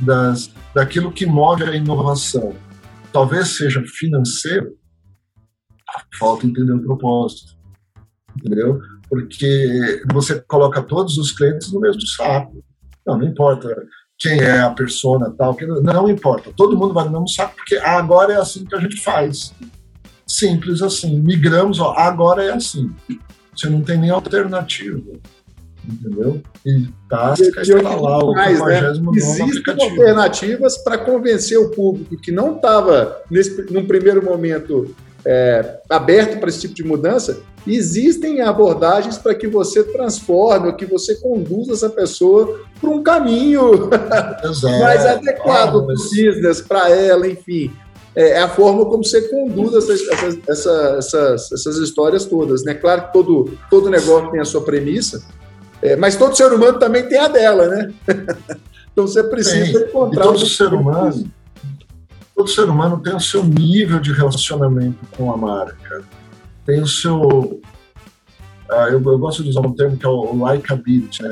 [0.00, 2.54] das, daquilo que move a inovação
[3.12, 4.76] talvez seja financeiro,
[6.18, 7.56] falta entender o propósito,
[8.36, 8.78] entendeu?
[9.08, 12.64] Porque você coloca todos os clientes no mesmo saco.
[13.06, 13.68] Não, não importa
[14.18, 16.50] quem é a persona tal, que não, importa.
[16.56, 19.52] Todo mundo vai no mesmo saco porque agora é assim que a gente faz.
[20.26, 21.20] Simples assim.
[21.20, 22.92] Migramos, ó, agora é assim.
[23.54, 25.00] Você não tem nem alternativa
[25.88, 26.42] entendeu?
[26.64, 28.92] E Tasca está lá, o mais, né?
[29.14, 33.22] Existem alternativas para convencer o público que não estava,
[33.70, 39.82] num primeiro momento, é, aberto para esse tipo de mudança, existem abordagens para que você
[39.82, 43.90] transforme, que você conduza essa pessoa para um caminho
[44.80, 47.72] mais adequado para o business, para ela, enfim.
[48.14, 50.00] É, é a forma como você conduz essas,
[50.48, 52.64] essas, essas, essas histórias todas.
[52.64, 52.74] Né?
[52.74, 55.22] Claro que todo, todo negócio tem a sua premissa,
[55.82, 57.92] é, mas todo ser humano também tem a dela, né?
[58.90, 59.88] então você precisa tem.
[59.88, 60.22] encontrar.
[60.22, 61.30] E todo um ser humano,
[62.34, 66.02] todo ser humano tem o seu nível de relacionamento com a marca,
[66.66, 67.60] tem o seu
[68.68, 71.30] ah, eu, eu, gosto de usar um termo que é o likability né,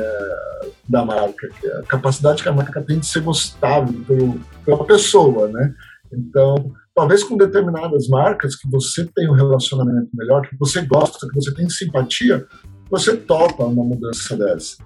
[0.89, 4.85] da marca, que é a capacidade que a marca tem de ser gostável pelo, pela
[4.85, 5.75] pessoa, né?
[6.13, 11.35] Então, talvez com determinadas marcas que você tem um relacionamento melhor, que você gosta, que
[11.35, 12.47] você tem simpatia,
[12.89, 14.77] você topa uma mudança dessa.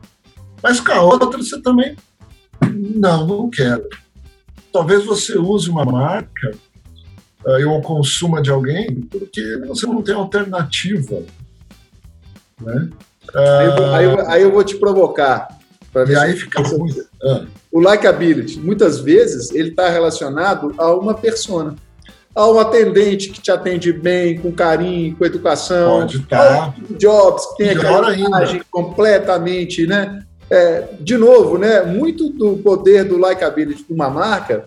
[0.63, 1.97] Mas com a outra você também,
[2.73, 3.87] não, não quero.
[4.73, 6.53] Talvez você use uma marca
[7.49, 11.23] uh, ou consuma de alguém porque você não tem alternativa.
[12.61, 12.89] Né?
[13.35, 15.49] Aí, eu, aí, eu, aí, eu, vou te provocar.
[16.07, 16.93] E aí fica ruim.
[17.23, 17.45] Ah.
[17.73, 21.77] O likability, muitas vezes, ele está relacionado a uma persona
[22.39, 26.03] a um atendente que te atende bem, com carinho, com educação.
[26.03, 26.73] Pode estar.
[26.73, 26.75] Tá.
[26.97, 30.23] Jobs, que tem aquela imagem completamente, né?
[30.49, 31.83] É, de novo, né?
[31.83, 34.67] Muito do poder do likability de uma marca,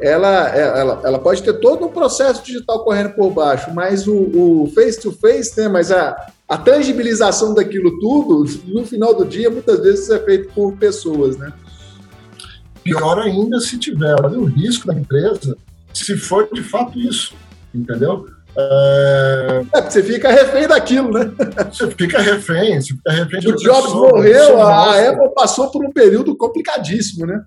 [0.00, 4.70] ela, é, ela, ela pode ter todo um processo digital correndo por baixo, mas o
[4.74, 5.68] face-to-face, -face, né?
[5.68, 10.76] Mas a, a tangibilização daquilo tudo, no final do dia, muitas vezes é feito por
[10.76, 11.52] pessoas, né?
[12.82, 15.56] Pior ainda se tiver, olha o risco da empresa
[15.92, 17.34] se for de fato isso,
[17.74, 18.26] entendeu?
[18.56, 19.64] É...
[19.74, 21.30] é você fica refém daquilo, né?
[21.70, 26.36] Você fica refém, você fica refém O Jobs morreu, a Apple passou por um período
[26.36, 27.44] complicadíssimo, né?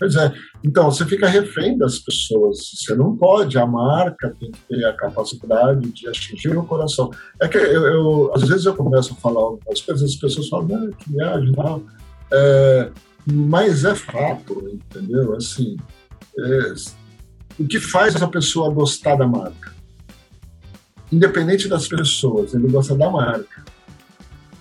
[0.00, 0.32] Pois é.
[0.64, 2.58] Então, você fica refém das pessoas.
[2.74, 7.10] Você não pode, a marca tem que ter a capacidade de atingir o coração.
[7.38, 10.68] É que eu, eu às vezes eu começo a falar algumas coisas, as pessoas falam,
[10.74, 11.82] ah, que viagem, tal.
[12.32, 12.90] É,
[13.30, 15.36] mas é fato, entendeu?
[15.36, 15.76] Assim,
[16.38, 16.74] é,
[17.58, 19.74] o que faz a pessoa gostar da marca?
[21.12, 23.59] Independente das pessoas, ele gosta da marca.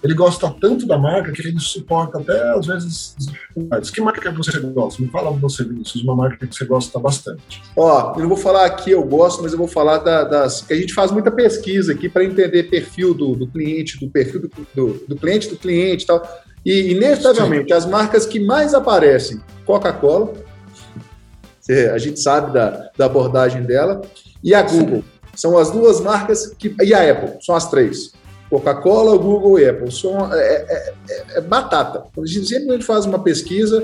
[0.02, 3.90] Ele gosta tanto da marca que ele suporta até, às vezes, dificuldades.
[3.90, 5.02] Que marca que você gosta?
[5.02, 7.62] Me fala você, Vinícius, uma marca que você gosta bastante.
[7.76, 10.62] Ó, eu não vou falar aqui eu gosto, mas eu vou falar da, das...
[10.62, 14.42] que a gente faz muita pesquisa aqui para entender perfil do, do, cliente, do perfil
[14.42, 16.24] do, do, do cliente do cliente e tal.
[16.66, 17.74] E, inevitavelmente, Sim.
[17.74, 20.34] as marcas que mais aparecem, Coca-Cola,
[21.94, 24.02] a gente sabe da, da abordagem dela,
[24.44, 25.04] e a Google.
[25.36, 26.76] São as duas marcas que.
[26.82, 28.12] E a Apple, são as três.
[28.50, 29.92] Coca-Cola, Google e Apple.
[29.92, 32.04] São, é, é, é, é batata.
[32.18, 33.84] A gente sempre a gente faz uma pesquisa,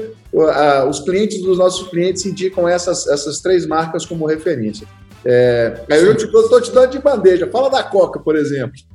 [0.90, 4.88] os clientes dos nossos clientes indicam essas, essas três marcas como referência.
[5.28, 7.50] É, aí eu estou te dando de bandeja.
[7.50, 8.76] Fala da Coca, por exemplo.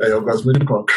[0.00, 0.92] é, eu gosto muito de Coca.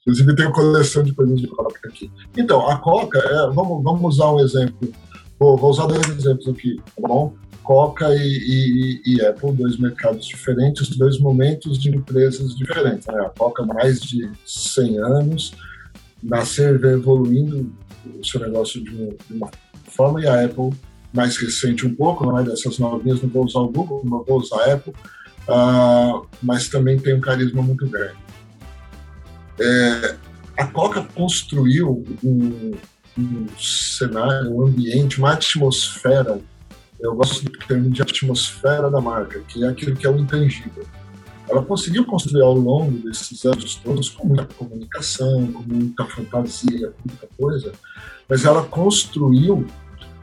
[0.00, 2.10] Inclusive, tenho coleção de coisas de Coca aqui.
[2.36, 4.92] Então, a Coca, é, vamos, vamos usar um exemplo.
[5.38, 7.34] Vou, vou, usar dois exemplos aqui, tá bom?
[7.70, 13.06] Coca e, e, e, Apple, dois mercados diferentes, dois momentos de empresas diferentes.
[13.06, 13.14] Né?
[13.20, 15.52] A Coca, mais de 100 anos,
[16.20, 17.72] nascer evoluindo
[18.04, 19.48] o seu negócio de de uma
[19.84, 20.72] forma, e a Apple,
[21.14, 24.40] mais recente um pouco, não é dessas novinhas, não vou usar o Google, não vou
[24.40, 28.18] usar a Apple, uh, mas também tem um carisma muito grande.
[29.60, 30.16] É,
[30.56, 32.72] a Coca construiu um,
[33.16, 36.40] um cenário, um ambiente, uma atmosfera.
[37.00, 40.86] Eu gosto do termo de atmosfera da marca, que é aquilo que é o intangível.
[41.48, 47.28] Ela conseguiu construir ao longo desses anos todos, com muita comunicação, com muita fantasia, muita
[47.36, 47.72] coisa,
[48.28, 49.66] mas ela construiu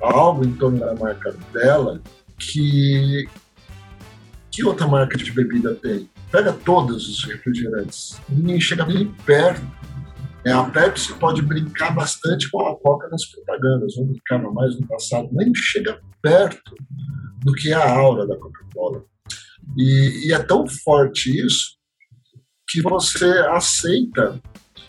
[0.02, 2.02] algo em torno da marca dela
[2.38, 3.28] que
[4.50, 6.10] que outra marca de bebida tem?
[6.32, 9.62] Pega todos os refrigerantes, ninguém chega bem perto
[10.47, 14.88] é, a Pepsi pode brincar bastante com a Coca nas propagandas, ou brincava mais no
[14.88, 16.73] passado, nem chega perto
[17.43, 19.03] do que a aura da Coca-Cola.
[19.77, 21.75] E, e, é tão forte isso
[22.69, 24.39] que você aceita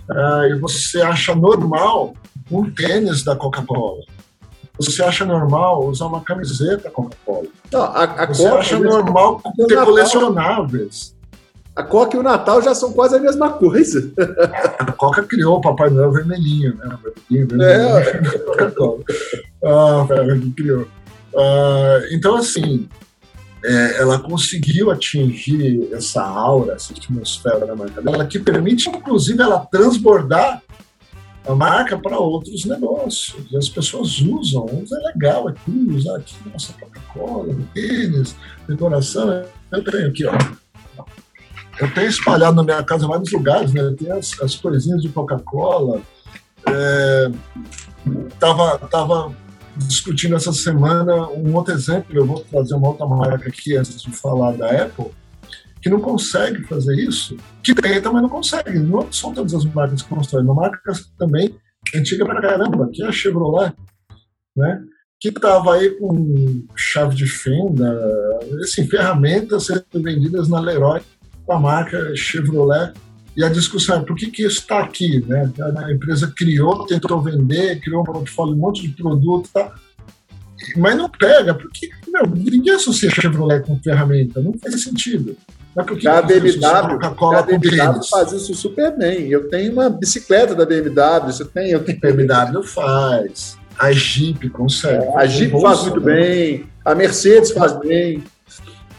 [0.08, 2.14] uh, e você acha normal
[2.50, 4.04] um tênis da Coca-Cola.
[4.76, 7.48] Você acha normal usar uma camiseta Coca-Cola.
[8.28, 11.17] Você Coca, acha normal ter colecionáveis.
[11.78, 14.12] A Coca e o Natal já são quase a mesma coisa.
[14.80, 16.98] A Coca criou o Papai Noel vermelhinho, né?
[17.30, 17.98] Vermelhinho, vermelhinho.
[17.98, 18.38] É.
[18.40, 19.04] Coca-Cola.
[19.64, 20.06] Ah,
[20.40, 20.86] que criou.
[21.36, 22.88] Ah, então, assim,
[23.64, 29.66] é, ela conseguiu atingir essa aura, essa atmosfera da marca dela, que permite, inclusive, ela
[29.66, 30.62] transbordar
[31.44, 33.36] a marca para outros negócios.
[33.50, 38.36] E as pessoas usam, usa é legal, cool, usar aqui, nossa Coca-Cola, tênis,
[38.68, 39.44] decoração.
[39.72, 40.32] Eu tenho aqui, ó
[41.80, 43.94] eu tenho espalhado na minha casa vários lugares, né?
[43.96, 46.02] Tem as, as coisinhas de Coca-Cola.
[46.66, 47.30] É,
[48.38, 49.34] tava, tava
[49.76, 54.10] discutindo essa semana um outro exemplo, eu vou trazer uma outra marca aqui antes de
[54.10, 55.06] falar da Apple,
[55.80, 58.78] que não consegue fazer isso, que tenta, mas não consegue.
[58.78, 61.54] Não são todas as marcas que constroem, uma marca também
[61.94, 63.72] antiga pra caramba, que é a Chevrolet,
[64.56, 64.82] né?
[65.20, 67.98] que estava aí com chave de fenda,
[68.62, 71.00] assim, ferramentas sendo vendidas na Leroy
[71.48, 72.92] com a marca Chevrolet.
[73.34, 75.24] E a discussão é por que, que isso está aqui?
[75.26, 75.50] Né?
[75.78, 79.72] A empresa criou, tentou vender, criou um portfólio, um monte de produto, tá?
[80.76, 85.37] mas não pega, porque meu, ninguém associa Chevrolet com ferramenta, não faz sentido.
[85.74, 86.98] Mas por que a BMW,
[87.37, 89.28] a BMW faz isso super bem.
[89.28, 91.70] Eu tenho uma bicicleta da BMW, você tem?
[91.70, 92.00] Eu tenho.
[92.00, 93.56] BMW faz.
[93.78, 95.06] A Jeep consegue.
[95.14, 96.66] a Jeep faz muito bem.
[96.84, 98.24] A Mercedes faz bem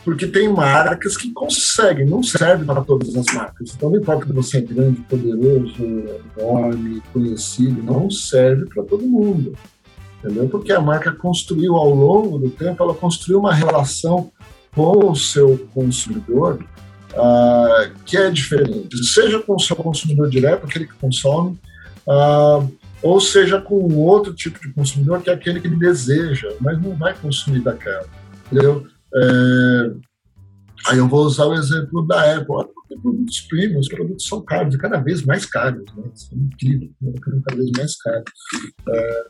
[0.09, 3.75] porque tem marcas que conseguem, não serve para todas as marcas.
[3.75, 5.75] Então, não importa que você é grande, poderoso,
[6.35, 9.53] enorme, conhecido, não serve para todo mundo.
[10.17, 10.49] Entendeu?
[10.49, 14.31] Porque a marca construiu ao longo do tempo, ela construiu uma relação
[14.73, 16.59] com o seu consumidor
[17.13, 21.55] uh, que é diferente, seja com o seu consumidor direto, aquele que consome,
[22.07, 22.67] uh,
[23.03, 26.95] ou seja com outro tipo de consumidor, que é aquele que ele deseja, mas não
[26.95, 28.07] vai consumir daquela.
[28.47, 28.87] Entendeu?
[29.15, 29.91] É,
[30.87, 32.73] aí eu vou usar o exemplo da Apple.
[32.87, 36.03] Tem produtos premium, os produtos são caros, cada vez mais caros, né?
[36.13, 36.91] Isso é incrível,
[37.45, 38.31] cada vez mais caros.
[38.87, 39.25] É,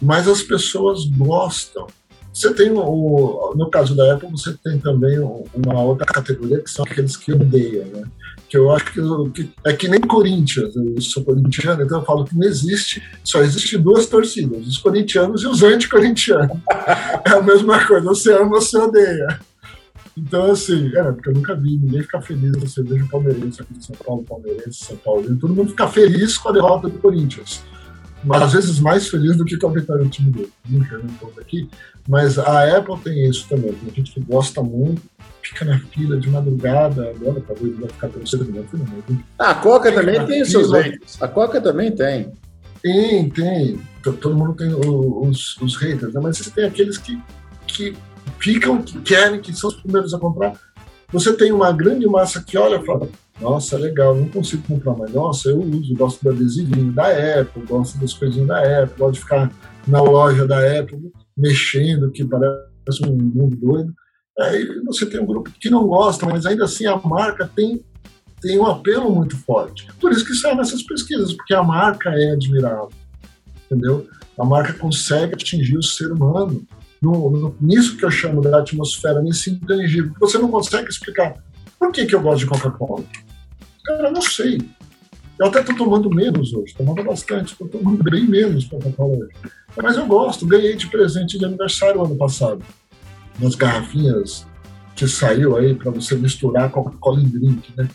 [0.00, 1.86] mas as pessoas gostam.
[2.32, 6.84] Você tem, o, no caso da Apple, você tem também uma outra categoria que são
[6.84, 8.04] aqueles que odeiam, né?
[8.48, 9.00] Que eu acho que,
[9.34, 13.42] que, é que nem Corinthians, eu sou corintiano, então eu falo que não existe, só
[13.42, 16.56] existe duas torcidas, os corintianos e os anticorintianos.
[17.26, 19.38] é a mesma coisa, você ama você odeia.
[20.16, 23.74] Então, assim, é, porque eu nunca vi ninguém ficar feliz você veja o palmeirense aqui
[23.74, 27.62] de São Paulo, palmeirense, São Paulo, todo mundo fica feliz com a derrota do Corinthians.
[28.24, 30.52] Mas às vezes mais feliz do que com a vitória do time dele.
[30.68, 31.68] Nunca um pouco aqui.
[32.08, 33.72] Mas a Apple tem isso também.
[33.72, 35.02] Tem gente que gosta muito,
[35.48, 38.84] fica na fila de madrugada, agora talvez vai ficar tão cedo fila.
[39.38, 41.22] Ah, a Coca também tem os seus haters.
[41.22, 42.32] A Coca também tem.
[42.82, 43.80] Tem, tem.
[44.02, 46.20] Todo mundo tem os, os haters, né?
[46.22, 47.20] mas você tem aqueles que,
[47.66, 47.96] que
[48.38, 50.52] ficam, que querem, que são os primeiros a comprar.
[51.10, 53.08] Você tem uma grande massa que olha e fala:
[53.40, 57.08] Nossa, legal, não consigo comprar, mas nossa, eu uso, gosto do adesivinho da
[57.40, 59.50] Apple, gosto das coisinhas da Apple, gosto de ficar
[59.86, 63.94] na loja da Apple mexendo, que parece um mundo doido.
[64.38, 67.84] Aí você tem um grupo que não gosta, mas ainda assim a marca tem,
[68.40, 69.88] tem um apelo muito forte.
[70.00, 72.90] Por isso que sai nessas pesquisas, porque a marca é admirável,
[73.66, 74.08] entendeu?
[74.38, 76.64] A marca consegue atingir o ser humano
[77.02, 80.12] no, no, nisso que eu chamo da atmosfera, nesse intangível.
[80.20, 81.34] Você não consegue explicar
[81.76, 83.04] por que, que eu gosto de Coca-Cola.
[83.84, 84.60] Cara, eu não sei.
[85.36, 89.32] Eu até estou tomando menos hoje, tomando bastante, estou tomando bem menos Coca-Cola hoje.
[89.76, 92.62] Mas eu gosto, ganhei de presente de aniversário ano passado
[93.38, 94.46] umas garrafinhas
[94.94, 97.88] que saiu aí para você misturar Coca-Cola em drink, né?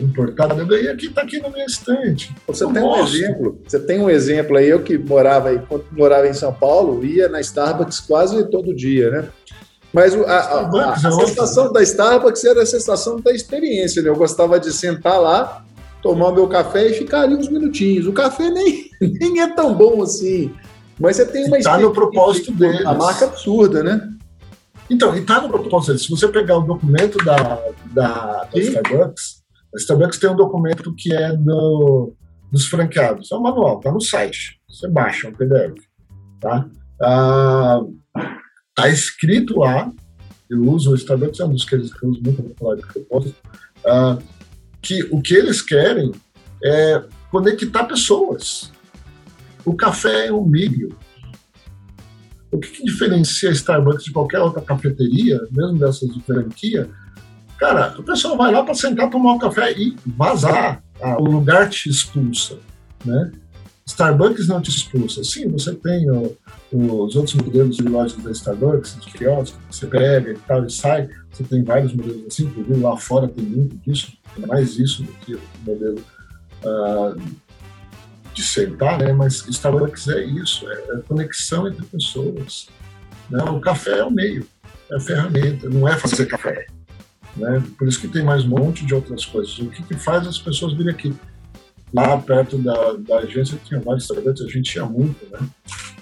[0.00, 2.34] Importada, eu ganhei aqui, tá aqui na minha estante.
[2.46, 3.02] Você eu tem gosto.
[3.02, 6.52] um exemplo, você tem um exemplo aí, eu que morava aí, quando morava em São
[6.52, 9.28] Paulo, ia na Starbucks quase todo dia, né?
[9.92, 14.08] Mas a, a, a, a sensação da Starbucks era a sensação da experiência, né?
[14.08, 15.62] Eu gostava de sentar lá
[16.02, 18.06] tomar o meu café e ficar ali uns minutinhos.
[18.06, 20.52] O café nem, nem é tão bom assim.
[20.98, 22.84] Mas você tem uma Está no propósito dele.
[22.84, 24.08] A marca absurda, né?
[24.92, 26.04] Então, e está no propósito dele.
[26.04, 27.36] Se você pegar o documento da,
[27.94, 29.42] da, da Starbucks,
[29.74, 32.12] a Starbucks tem um documento que é do,
[32.50, 33.32] dos franqueados.
[33.32, 34.60] É um manual, está no site.
[34.68, 35.80] Você baixa um PDF.
[36.38, 36.68] Tá?
[37.00, 37.80] Ah,
[38.74, 39.90] tá escrito lá,
[40.50, 42.76] eu uso o Starbucks, é um dos que eles que eu uso muito para falar
[42.76, 43.36] de propósito,
[43.86, 44.18] ah,
[44.82, 46.12] que o que eles querem
[46.62, 48.70] é conectar pessoas.
[49.64, 50.94] O café é um meio.
[52.52, 56.88] O que, que diferencia a Starbucks de qualquer outra cafeteria, mesmo dessas de franquia?
[57.58, 60.82] Cara, o pessoal vai lá para sentar, tomar um café e vazar.
[61.00, 62.58] Ah, o lugar te expulsa,
[63.04, 63.32] né?
[63.86, 65.24] Starbucks não te expulsa.
[65.24, 66.36] Sim, você tem o,
[66.70, 71.08] os outros modelos de lojas da Starbucks, de quiosque, você pega e tal e sai.
[71.30, 74.12] Você tem vários modelos assim, inclusive lá fora tem muito disso,
[74.46, 76.00] mais isso do que o modelo
[76.64, 77.20] uh,
[78.32, 79.12] de sentar, né?
[79.12, 82.68] Mas Starbucks é isso, é, é conexão entre pessoas.
[83.30, 83.42] Né?
[83.44, 84.46] O café é o meio,
[84.90, 86.66] é a ferramenta, não é fazer café.
[87.36, 87.62] Né?
[87.78, 89.58] Por isso que tem mais um monte de outras coisas.
[89.58, 91.14] O que, que faz as pessoas virem aqui?
[91.92, 95.46] Lá perto da, da agência tinha vários restaurantes, a gente ia muito, né?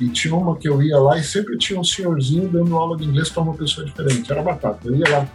[0.01, 3.05] E tinha uma que eu ia lá e sempre tinha um senhorzinho dando aula de
[3.05, 4.31] inglês para uma pessoa diferente.
[4.31, 4.87] Era batata.
[4.87, 5.29] Eu ia lá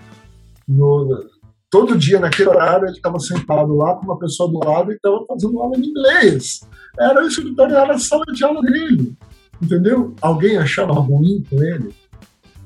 [0.67, 1.25] no,
[1.69, 5.25] todo dia naquele horário ele estava sentado lá com uma pessoa do lado e estava
[5.25, 6.61] fazendo aula de inglês.
[6.97, 9.15] Era o escritório, era a sala de aula dele.
[9.61, 10.13] Entendeu?
[10.21, 11.93] Alguém achava ruim com ele?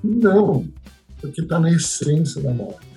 [0.03, 0.65] Não,
[1.21, 2.89] porque está na essência da marca.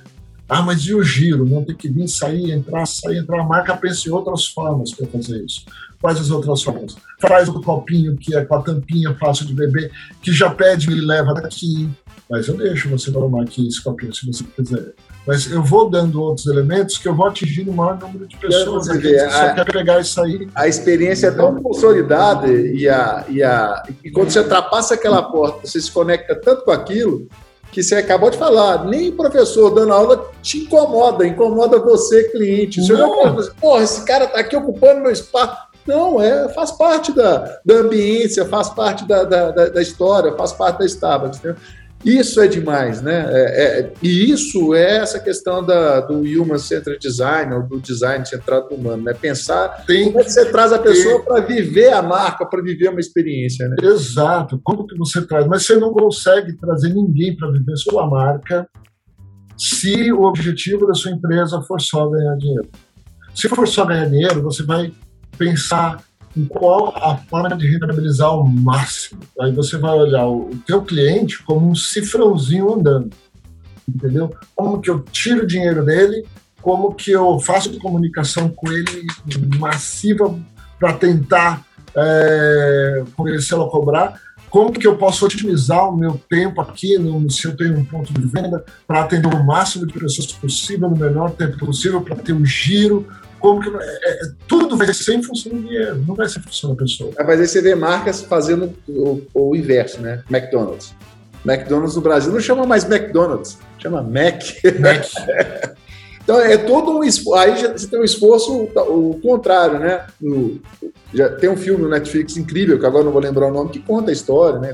[0.48, 1.46] Ah, mas e o giro?
[1.46, 3.40] Não tem que vir, sair, entrar, sair, entrar.
[3.40, 5.64] A marca pensa em outras formas para fazer isso.
[6.02, 6.96] Quais as outras formas?
[7.20, 11.00] Faz o copinho que é com a tampinha fácil de beber, que já pede e
[11.00, 11.88] leva daqui.
[12.28, 14.94] Mas eu deixo você tomar aqui esse copinho se você quiser.
[15.24, 18.88] Mas eu vou dando outros elementos que eu vou atingir o maior número de pessoas
[18.88, 20.48] que só quer pegar e sair.
[20.56, 25.64] A experiência é tão consolidada e, a, e, a, e quando você ultrapassa aquela porta,
[25.64, 27.28] você se conecta tanto com aquilo
[27.70, 32.82] que você acabou de falar, nem o professor dando aula te incomoda, incomoda você, cliente.
[32.82, 35.71] Você não pode dizer, porra, esse cara está aqui ocupando meu espaço.
[35.86, 40.78] Não, é, faz parte da, da ambiência, faz parte da, da, da história, faz parte
[40.78, 41.38] da Starbucks.
[41.38, 41.56] Entendeu?
[42.04, 43.26] Isso é demais, né?
[43.30, 48.26] É, é, e isso é essa questão da, do Human Centered Design, ou do design
[48.26, 49.14] centrado no humano, né?
[49.14, 52.88] Pensar Tem como é que você traz a pessoa para viver a marca, para viver
[52.88, 53.76] uma experiência, né?
[53.80, 55.46] Exato, como que você traz?
[55.46, 58.68] Mas você não consegue trazer ninguém para viver sua marca
[59.56, 62.68] se o objetivo da sua empresa for só ganhar dinheiro.
[63.32, 64.92] Se for só ganhar dinheiro, você vai
[65.36, 66.02] pensar
[66.36, 69.20] em qual a forma de rentabilizar ao máximo.
[69.40, 73.10] Aí você vai olhar o, o teu cliente como um cifrãozinho andando,
[73.88, 74.34] entendeu?
[74.54, 76.24] Como que eu tiro o dinheiro dele,
[76.60, 79.04] como que eu faço comunicação com ele
[79.58, 80.38] massiva
[80.78, 81.64] para tentar
[81.94, 84.20] é, convencê-lo a cobrar,
[84.52, 88.12] como que eu posso otimizar o meu tempo aqui, no, se eu tenho um ponto
[88.12, 92.34] de venda, para atender o máximo de pessoas possível no menor tempo possível, para ter
[92.34, 93.06] um giro,
[93.42, 96.42] como que é, é, tudo vai ser em função do dinheiro, não vai ser em
[96.42, 97.10] função da pessoa.
[97.18, 100.22] Mas aí você vê marcas fazendo o, o inverso, né?
[100.30, 100.94] McDonald's.
[101.44, 104.44] McDonald's no Brasil não chama mais McDonald's, chama Mac.
[104.78, 105.04] Mac.
[106.22, 107.42] então é todo um esforço.
[107.42, 110.06] Aí já, você tem um esforço o contrário, né?
[110.20, 110.60] No,
[111.12, 113.80] já tem um filme no Netflix incrível, que agora não vou lembrar o nome, que
[113.80, 114.72] conta a história, né?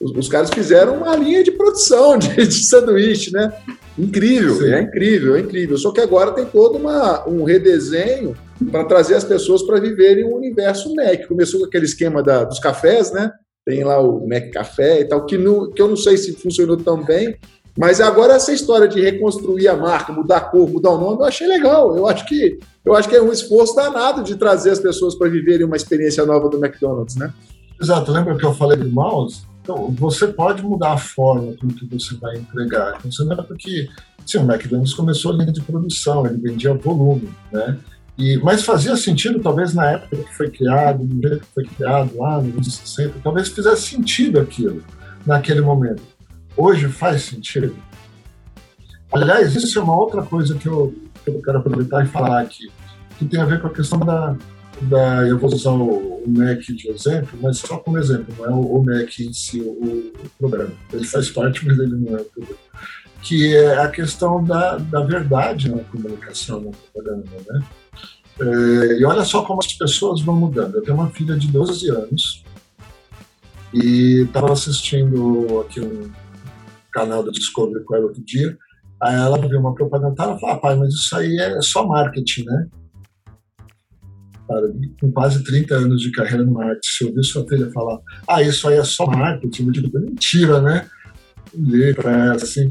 [0.00, 3.52] Os, os caras fizeram uma linha de produção de, de sanduíche, né?
[3.98, 4.72] Incrível, Sim.
[4.72, 5.78] é incrível, é incrível.
[5.78, 8.34] Só que agora tem todo uma, um redesenho
[8.70, 11.26] para trazer as pessoas para viverem um universo Mac.
[11.26, 13.32] Começou com aquele esquema da, dos cafés, né?
[13.64, 16.76] Tem lá o Mac Café e tal, que, não, que eu não sei se funcionou
[16.76, 17.36] tão bem,
[17.76, 21.24] mas agora essa história de reconstruir a marca, mudar a cor, mudar o nome, eu
[21.24, 21.96] achei legal.
[21.96, 25.28] Eu acho que eu acho que é um esforço danado de trazer as pessoas para
[25.28, 27.32] viverem uma experiência nova do McDonald's, né?
[27.82, 28.12] Exato.
[28.12, 29.42] Lembra que eu falei do mouse?
[29.66, 32.94] Então, você pode mudar a forma com que você vai entregar.
[32.96, 33.88] Então, você não é porque
[34.36, 37.76] o McDonald's começou a linha de produção, ele vendia volume, né?
[38.16, 42.16] E, mas fazia sentido, talvez, na época que foi criado, no jeito que foi criado
[42.16, 44.84] lá nos anos 60, talvez fizesse sentido aquilo
[45.26, 46.02] naquele momento.
[46.56, 47.76] Hoje faz sentido.
[49.12, 50.94] Aliás, isso é uma outra coisa que eu,
[51.24, 52.70] que eu quero aproveitar e falar aqui,
[53.18, 54.36] que tem a ver com a questão da,
[54.82, 58.82] da, eu vou usar o, Mac de exemplo, mas só como exemplo, não é o,
[58.82, 60.72] Mac em si, o, o, programa.
[60.92, 62.58] Ele faz parte, mas ele não é o programa.
[63.22, 67.64] Que é a questão da, da verdade na comunicação, na propaganda, né?
[68.38, 70.74] É, e olha só como as pessoas vão mudando.
[70.74, 72.44] Eu tenho uma filha de 12 anos
[73.72, 76.10] e estava assistindo aqui um
[76.92, 78.56] canal da Discovery com ela outro dia.
[79.02, 82.44] Aí ela viu uma propaganda, ela falou, ah, pai, mas isso aí é só marketing,
[82.44, 82.68] né?
[84.48, 87.98] Cara, com quase 30 anos de carreira no marketing, se eu ouvir sua filha falar,
[88.28, 90.86] ah, isso aí é só marketing, eu digo, mentira, né?
[91.52, 92.70] Olhei para ela assim,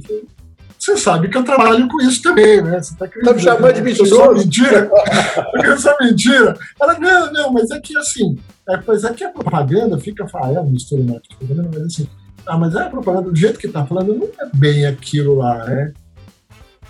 [0.86, 2.82] você sabe que eu trabalho com isso também, né?
[2.82, 4.34] Você está tá me chamando de mentiroso?
[4.34, 4.90] mentira?
[5.80, 6.58] Sou mentira.
[6.80, 8.38] Ela, não, não, mas é que assim,
[8.70, 12.08] é, pois é que a propaganda fica, ah, é uma mistura marketing, mas assim,
[12.46, 15.66] ah, mas é a propaganda do jeito que está falando, não é bem aquilo lá,
[15.66, 15.94] né?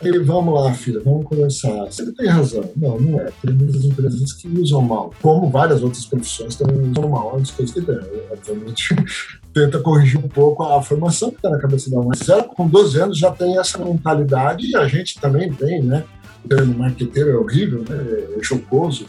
[0.02, 1.86] Aí, vamos lá, filha, vamos conversar.
[1.86, 2.70] Você tem razão.
[2.76, 3.32] Não, não é.
[3.42, 7.74] Tem muitas empresas que usam mal, como várias outras profissões também usam mal as coisas
[7.74, 7.98] que tem.
[8.32, 8.96] Obviamente,
[9.54, 12.18] tenta corrigir um pouco a formação que está na cabeça da mãe.
[12.28, 16.04] Ela, com 12 anos, já tem essa mentalidade e a gente também tem, né?
[16.44, 18.38] O termo marqueteiro é horrível, né?
[18.38, 19.06] É chocoso.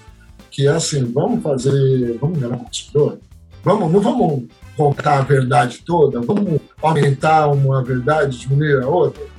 [0.50, 3.18] Que é assim, vamos fazer, vamos enganar o consumidor?
[3.62, 4.44] Vamos, não vamos
[4.76, 6.20] contar a verdade toda?
[6.20, 9.35] Vamos aumentar uma verdade, diminuir a outra?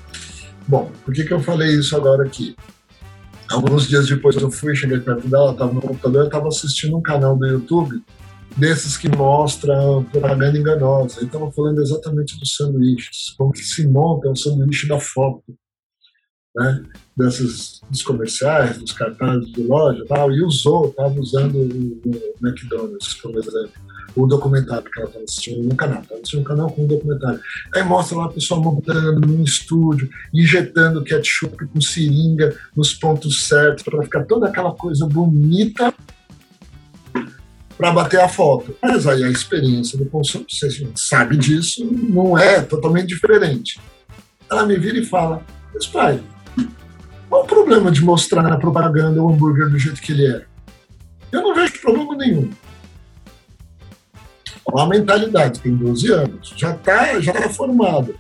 [0.68, 2.55] Bom, por que, que eu falei isso agora aqui?
[3.49, 7.38] Alguns dias depois eu fui, cheguei perto dela, estava no computador, estava assistindo um canal
[7.38, 8.03] do YouTube
[8.57, 11.20] desses que mostram propaganda enganosa.
[11.20, 15.43] Ele estava falando exatamente dos sanduíches, como que se monta o sanduíche da foto,
[16.55, 16.84] né?
[17.15, 23.72] Dos comerciais, dos cartazes de loja, tal, e usou, estava usando o McDonald's como exemplo
[24.18, 26.01] o documentário que ela estava assistindo no canal.
[26.01, 27.39] Estava assistindo um canal com um documentário.
[27.76, 33.84] Aí mostra lá a pessoa montando num estúdio, injetando ketchup com seringa nos pontos certos,
[33.84, 35.93] para ficar toda aquela coisa bonita
[37.78, 38.76] para bater a foto.
[38.82, 43.80] Mas aí a experiência do consumidor, você sabe disso, não é totalmente diferente.
[44.49, 46.20] Ela me vira e fala: Mas pai,
[47.30, 50.45] qual o problema de mostrar na propaganda o hambúrguer do jeito que ele é?
[51.32, 52.49] Eu não vejo problema nenhum
[54.74, 58.13] uma mentalidade, tem 12 anos, já está já tá formada.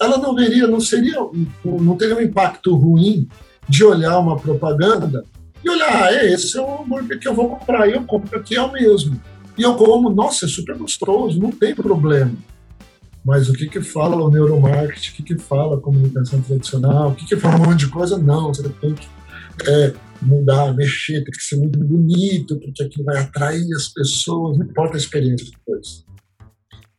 [0.00, 1.18] Ela não veria, não seria,
[1.64, 3.28] não teria um impacto ruim
[3.68, 5.24] de olhar uma propaganda
[5.64, 8.38] e olhar, ah, é, esse é o hambúrguer que eu vou comprar, e eu compro
[8.38, 9.18] aqui, é o mesmo.
[9.56, 12.32] E eu como, nossa, é super gostoso, não tem problema.
[13.24, 17.14] Mas o que que fala o neuromarketing, o que que fala a comunicação tradicional, o
[17.14, 18.18] que que fala um monte de coisa?
[18.18, 19.08] Não, você tem que
[19.66, 19.94] é,
[20.24, 24.94] mudar, mexer, tem que ser muito bonito, porque aquilo vai atrair as pessoas, não importa
[24.94, 26.04] a experiência depois.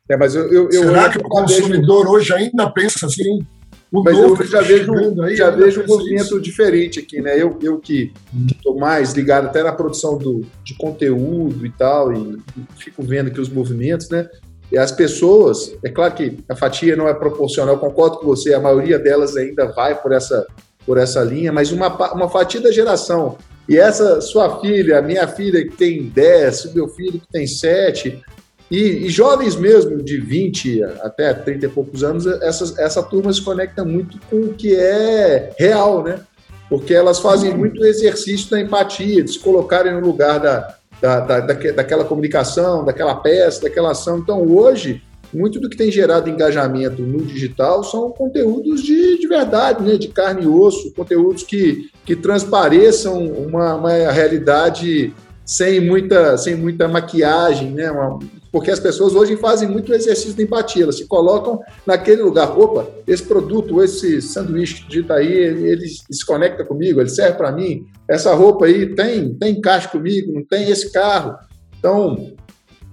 [0.09, 2.15] É, mas eu, eu, Será eu, que o consumidor vejo...
[2.15, 3.45] hoje ainda pensa assim?
[3.91, 4.91] O mas eu já vejo,
[5.23, 6.41] aí, já vejo um movimento isso.
[6.41, 7.41] diferente aqui, né?
[7.41, 8.11] Eu, eu que
[8.51, 13.27] estou mais ligado até na produção do, de conteúdo e tal, e, e fico vendo
[13.27, 14.27] aqui os movimentos, né?
[14.71, 18.59] E as pessoas, é claro que a fatia não é proporcional, concordo com você, a
[18.59, 20.45] maioria delas ainda vai por essa
[20.85, 23.37] por essa linha, mas uma, uma fatia da geração.
[23.67, 28.21] E essa sua filha, minha filha que tem 10, meu filho que tem 7,
[28.69, 33.41] e, e, jovens mesmo, de 20 até 30 e poucos anos, essa, essa turma se
[33.41, 36.19] conecta muito com o que é real, né?
[36.67, 41.39] Porque elas fazem muito exercício da empatia, de se colocarem no lugar da, da, da,
[41.41, 44.17] daquela comunicação, daquela peça, daquela ação.
[44.17, 45.03] Então, hoje,
[45.35, 50.07] muito do que tem gerado engajamento no digital são conteúdos de, de verdade, né, de
[50.07, 55.13] carne e osso, conteúdos que, que transpareçam uma, uma realidade
[55.45, 58.17] sem muita, sem muita maquiagem, né, uma,
[58.55, 62.57] porque as pessoas hoje fazem muito exercício de empatia, elas se colocam naquele lugar.
[62.57, 67.51] Opa, esse produto, esse sanduíche está aí, ele, ele, se conecta comigo, ele serve para
[67.51, 67.85] mim.
[68.07, 71.35] Essa roupa aí tem, tem encaixe comigo, não tem esse carro.
[71.77, 72.33] Então,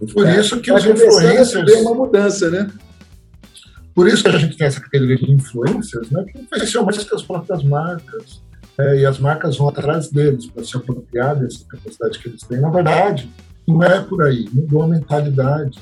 [0.07, 1.73] por é, isso que os influencers.
[1.81, 2.71] Uma mudança, né?
[3.95, 6.25] Por isso que a gente tem essa categoria de influencers, né?
[6.25, 8.43] Que influenciam mais que as próprias marcas.
[8.79, 12.59] É, e as marcas vão atrás deles para se apropriar dessa capacidade que eles têm.
[12.59, 13.31] Na verdade,
[13.69, 14.49] não é por aí.
[14.53, 15.79] Mudou a mentalidade.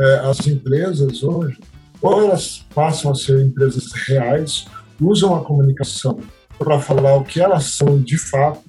[0.00, 1.58] É, as empresas hoje,
[2.00, 4.66] ou elas passam a ser empresas reais,
[5.00, 6.18] usam a comunicação
[6.58, 8.62] para falar o que elas são de fato,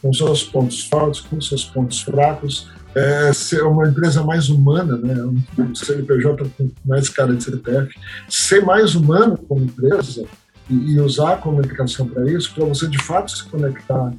[0.00, 5.14] com seus pontos fortes, com seus pontos fracos, é, ser uma empresa mais humana, né?
[5.58, 7.94] um CNPJ com mais cara de CPF,
[8.28, 10.24] ser mais humano como empresa
[10.68, 14.12] e, e usar a comunicação para isso, para você de fato se conectar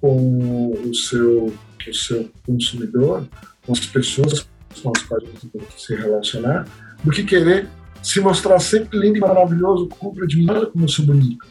[0.00, 3.26] com o seu, o seu consumidor,
[3.64, 4.46] com as pessoas
[4.82, 6.66] com as quais você tem que se relacionar,
[7.02, 7.68] do que querer
[8.02, 11.46] se mostrar sempre lindo e maravilhoso, compra de nada como eu sou bonito.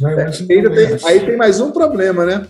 [0.00, 0.14] Né?
[0.14, 2.46] É, ainda tem, aí tem mais um problema, né?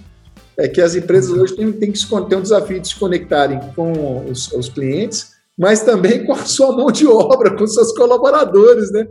[0.58, 4.26] É que as empresas hoje têm, têm que ter um desafio de se conectarem com
[4.30, 9.06] os, os, clientes, mas também com a sua mão de obra, com seus colaboradores, né?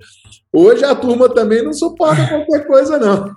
[0.51, 3.35] Hoje a turma também não suporta qualquer coisa, não.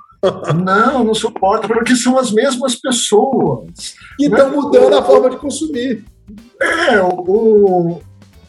[0.64, 3.94] Não, não suporta, porque são as mesmas pessoas.
[4.16, 6.04] Que estão mudando a forma de consumir.
[6.60, 8.00] É, o,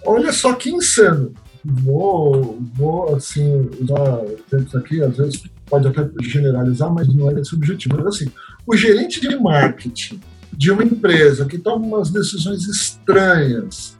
[0.06, 1.34] olha só que insano.
[1.64, 7.54] Vou, vou assim, usar tempos aqui, às vezes pode até generalizar, mas não é esse
[7.54, 7.98] objetivo.
[7.98, 8.32] Mas assim,
[8.66, 10.20] o gerente de marketing
[10.52, 13.98] de uma empresa que toma umas decisões estranhas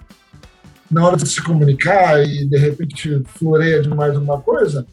[0.90, 4.86] na hora de se comunicar e de repente floreia demais uma coisa,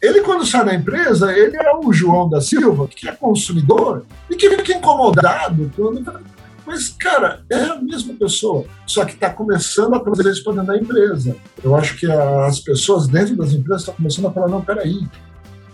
[0.00, 4.36] ele, quando sai da empresa, ele é o João da Silva, que é consumidor e
[4.36, 6.37] que fica incomodado quando.
[6.68, 10.66] Mas, cara, é a mesma pessoa, só que está começando a trazer isso para dentro
[10.66, 11.34] da empresa.
[11.64, 15.00] Eu acho que as pessoas dentro das empresas estão começando a falar: não, peraí,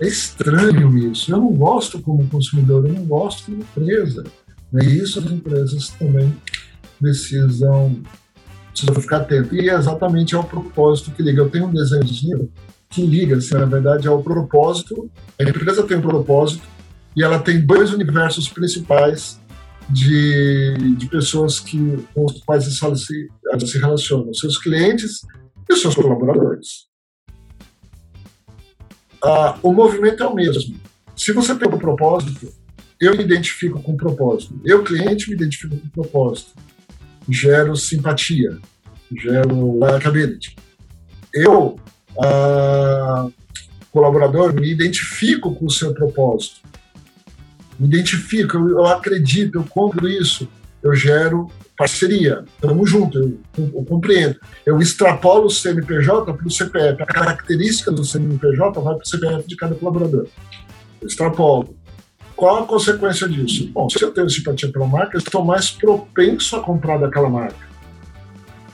[0.01, 1.33] é estranho isso.
[1.33, 4.23] Eu não gosto como consumidor, eu não gosto como empresa.
[4.73, 6.33] E isso as empresas também
[7.01, 8.01] precisam,
[8.71, 9.53] precisam ficar atentas.
[9.53, 11.41] E é exatamente ao propósito que liga.
[11.41, 12.49] Eu tenho um desenhozinho
[12.89, 15.11] que liga, assim, na verdade, ao propósito.
[15.41, 16.63] A empresa tem um propósito
[17.17, 19.41] e ela tem dois universos principais
[19.89, 21.78] de, de pessoas que,
[22.14, 25.20] com os quais ela se, ela se relaciona: seus clientes
[25.68, 26.87] e seus colaboradores.
[29.22, 30.78] Ah, o movimento é o mesmo.
[31.16, 32.53] Se você tem um propósito,
[33.01, 34.61] eu me identifico com o propósito.
[34.64, 36.53] Eu, cliente, me identifico com o propósito.
[37.28, 38.59] Gero simpatia,
[39.16, 40.57] gero likability.
[41.32, 41.78] Eu,
[42.22, 43.28] ah,
[43.91, 46.61] colaborador, me identifico com o seu propósito.
[47.79, 50.49] Me identifico, eu, eu acredito, eu compro isso,
[50.83, 54.37] eu gero parceria, estamos juntos, eu, eu, compreendo.
[54.64, 59.49] Eu extrapolo o CNPJ para o CPF, a característica do CNPJ vai para o CPF
[59.49, 60.27] de cada colaborador.
[61.01, 61.75] Eu extrapolo.
[62.37, 63.70] Qual a consequência disso?
[63.72, 67.74] Bom, se eu tenho simpatia pela marca, eu estou mais propenso a comprar daquela marca.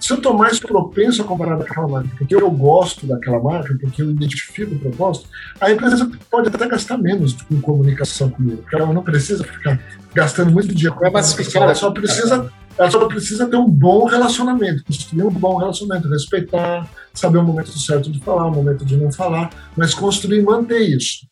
[0.01, 4.03] Se eu estou mais propenso a comprar daquela marca porque eu gosto daquela marca, porque
[4.03, 5.29] eu identifico o propósito,
[5.61, 9.79] a empresa pode até gastar menos com comunicação comigo, porque ela não precisa ficar
[10.15, 14.83] gastando muito dinheiro com comunicação, ela só precisa ela só precisa ter um bom relacionamento,
[14.85, 19.13] construir um bom relacionamento, respeitar, saber o momento certo de falar, o momento de não
[19.13, 21.29] falar, mas construir e manter isso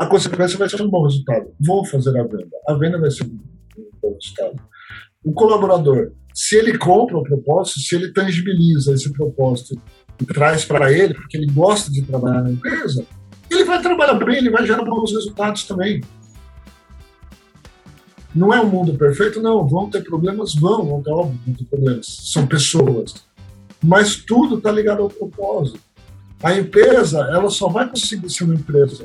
[0.00, 1.52] a consequência vai ser um bom resultado.
[1.60, 2.56] Vou fazer a venda.
[2.66, 3.38] A venda vai ser um
[4.00, 4.62] bom resultado.
[5.24, 9.80] O colaborador, se ele compra o propósito, se ele tangibiliza esse propósito
[10.20, 13.04] e traz para ele, porque ele gosta de trabalhar na empresa,
[13.50, 16.00] ele vai trabalhar bem, ele vai gerar bons resultados também.
[18.34, 19.66] Não é um mundo perfeito, não.
[19.66, 20.54] Vão ter problemas?
[20.54, 22.06] Vão, vão ter, óbvio, vão ter problemas.
[22.06, 23.14] São pessoas.
[23.82, 25.80] Mas tudo está ligado ao propósito.
[26.42, 29.04] A empresa, ela só vai conseguir ser uma empresa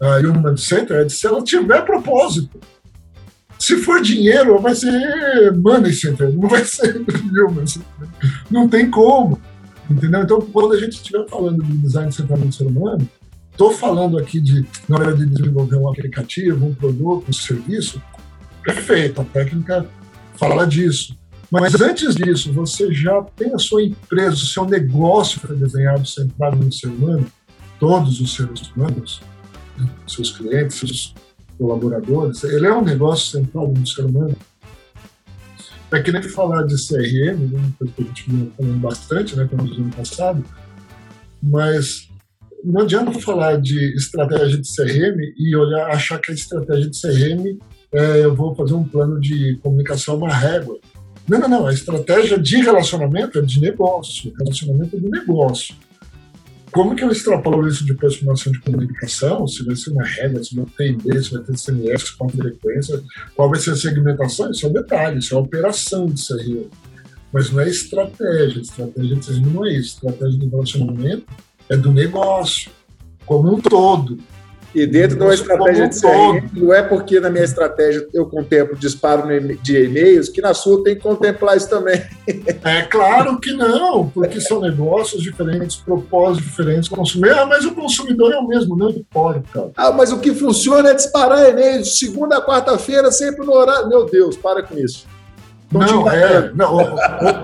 [0.00, 2.60] a Human Centered se ela tiver propósito.
[3.68, 8.10] Se for dinheiro, vai ser Money Center, não vai ser Human Centered.
[8.50, 9.38] Não tem como.
[9.90, 10.22] Entendeu?
[10.22, 13.06] Então, quando a gente estiver falando de design centrado no ser humano,
[13.50, 18.00] estou falando aqui de, na hora de desenvolver um aplicativo, um produto, um serviço,
[18.62, 19.86] perfeito, a técnica
[20.36, 21.14] fala disso.
[21.50, 26.56] Mas antes disso, você já tem a sua empresa, o seu negócio foi desenhado centrado
[26.56, 27.26] no ser humano,
[27.78, 29.20] todos os seres humanos,
[30.06, 31.14] seus clientes, seus
[31.58, 34.36] colaboradores, ele é um negócio central do ser humano.
[35.90, 39.36] É que nem falar de CRM, né, uma coisa que a gente vinha falando bastante,
[39.36, 40.44] né, no ano passado,
[41.42, 42.08] mas
[42.62, 47.58] não adianta falar de estratégia de CRM e olhar, achar que a estratégia de CRM
[47.92, 50.78] é, eu vou fazer um plano de comunicação uma régua.
[51.26, 51.66] Não, não, não.
[51.66, 54.32] A estratégia de relacionamento é de negócio.
[54.38, 55.74] Relacionamento é de negócio.
[56.70, 59.46] Como que eu extrapolo isso de aproximação de comunicação?
[59.46, 63.02] Se vai ser uma regra, se vai ter ID, se vai ter CMS, qual frequência,
[63.34, 64.50] qual vai ser a segmentação?
[64.50, 66.68] Isso é um detalhe, isso é a operação de CRM.
[67.32, 68.60] Mas não é estratégia.
[68.60, 69.96] Estratégia de não é isso.
[69.96, 71.26] Estratégia de relacionamento
[71.68, 72.70] é do negócio,
[73.24, 74.18] como um todo.
[74.78, 78.76] E dentro de uma estratégia de CRM, não é porque na minha estratégia eu contemplo
[78.76, 79.26] disparo
[79.60, 82.00] de e-mails, que na sua tem que contemplar isso também.
[82.64, 87.38] É claro que não, porque são negócios diferentes, propósitos diferentes, consumidor.
[87.38, 89.70] Ah, mas o consumidor é o mesmo, não importa.
[89.76, 93.88] Ah, mas o que funciona é disparar e-mails de segunda a quarta-feira, sempre no horário.
[93.88, 95.06] Meu Deus, para com isso.
[95.72, 96.96] Não, é, não ou,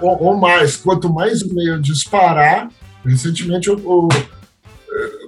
[0.03, 2.68] ou, ou, mais, quanto mais e-mail disparar,
[3.05, 4.09] recentemente eu, eu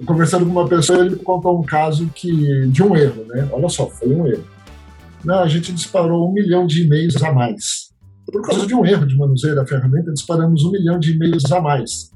[0.05, 3.47] conversando com uma pessoa, ele me contou um caso que, de um erro, né?
[3.51, 4.45] Olha só, foi um erro.
[5.23, 7.87] Não, a gente disparou um milhão de e-mails a mais.
[8.31, 11.61] Por causa de um erro de manuseio da ferramenta, disparamos um milhão de e-mails a
[11.61, 12.11] mais.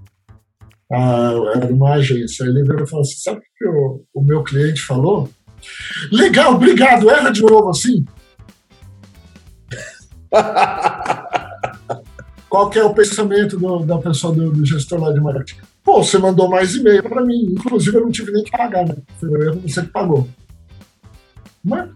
[0.91, 2.43] Ah, era uma agência.
[2.43, 5.29] Ele veio e falou assim: sabe o que o, o meu cliente falou?
[6.11, 8.05] Legal, obrigado, erra de novo assim.
[12.49, 15.61] Qual que é o pensamento do, da pessoa do, do gestor lá de marketing?
[15.91, 17.47] Pô, você mandou mais e-mail para mim.
[17.51, 18.95] Inclusive, eu não tive nem que pagar, né?
[19.61, 20.25] Você que pagou.
[21.61, 21.89] Mas,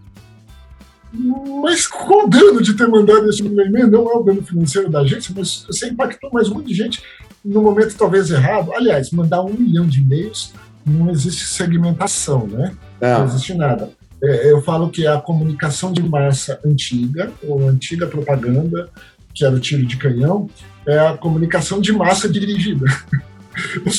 [1.62, 3.90] mas qual o dano de ter mandado esse e-mail?
[3.90, 7.02] Não é o dano financeiro da agência, mas você impactou mais um monte de gente
[7.42, 8.70] no momento talvez errado.
[8.74, 10.52] Aliás, mandar um milhão de e-mails
[10.84, 12.76] não existe segmentação, né?
[13.00, 13.90] Não, não existe nada.
[14.22, 18.90] é, eu falo que é a comunicação de massa antiga, ou antiga propaganda,
[19.32, 20.50] que era o tiro de canhão,
[20.86, 22.84] é a comunicação de massa dirigida.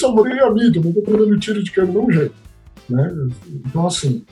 [0.01, 2.35] Eu morei a mídia, mas estou dando tiro de canhão jeito.
[2.89, 3.29] Né?
[3.65, 4.23] Então, assim,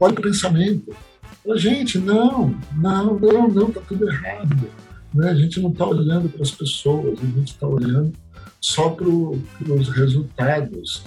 [0.00, 0.94] olha o pensamento.
[1.42, 4.68] Fala, gente, não, não, não, não, está tudo errado.
[5.12, 5.30] Né?
[5.30, 8.12] A gente não está olhando para as pessoas, a gente está olhando
[8.60, 11.04] só para os resultados.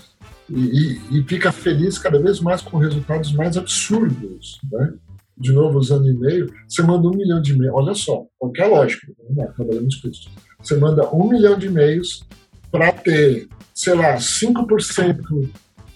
[0.49, 4.59] E, e, e, fica feliz cada vez mais com resultados mais absurdos.
[4.71, 4.93] Né?
[5.37, 7.75] De novo, usando e-mail, você manda um milhão de e-mails.
[7.75, 9.47] Olha só, qualquer lógica, né?
[9.55, 10.29] trabalhamos com isso.
[10.61, 12.23] Você manda um milhão de e-mails
[12.71, 15.49] para ter, sei lá, 5%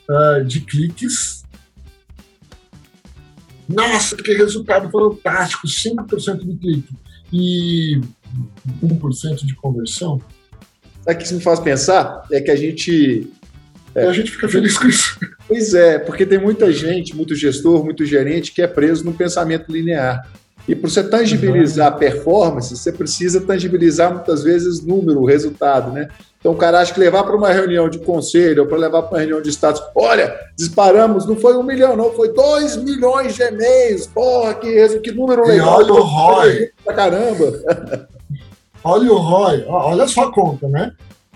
[0.09, 1.43] uh, de cliques.
[3.67, 5.67] Nossa, que resultado fantástico!
[5.67, 6.95] 5% de clique
[7.31, 8.01] e
[8.83, 10.21] 1% de conversão.
[11.03, 12.25] Sabe o que isso me faz pensar?
[12.31, 13.27] É que a gente.
[13.93, 15.17] É, a gente fica feliz com isso.
[15.47, 19.71] Pois é, porque tem muita gente, muito gestor, muito gerente que é preso no pensamento
[19.71, 20.25] linear.
[20.67, 21.99] E para você tangibilizar uhum.
[21.99, 26.07] performance, você precisa tangibilizar muitas vezes número, resultado, né?
[26.41, 29.11] Então o cara acha que levar para uma reunião de conselho ou para levar para
[29.11, 33.43] uma reunião de status, olha, disparamos, não foi um milhão, não, foi dois milhões de
[33.43, 35.79] e-mails, porra, que, que número legal.
[35.79, 36.69] E olha o ROI.
[36.83, 38.07] Pra caramba.
[38.83, 40.91] olha o ROI, olha a conta, né?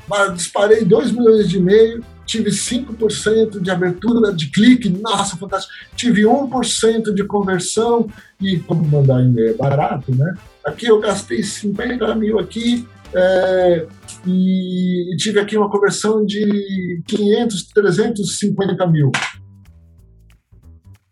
[0.08, 5.74] Mas disparei 2 milhões de e-mails, tive 5% de abertura de clique, nossa, fantástico.
[5.96, 8.08] Tive 1% de conversão
[8.42, 10.34] e como mandar e-mail é barato, né?
[10.66, 13.86] Aqui eu gastei 50 mil aqui, é,
[14.28, 19.12] e tive aqui uma conversão de 500, 350 mil.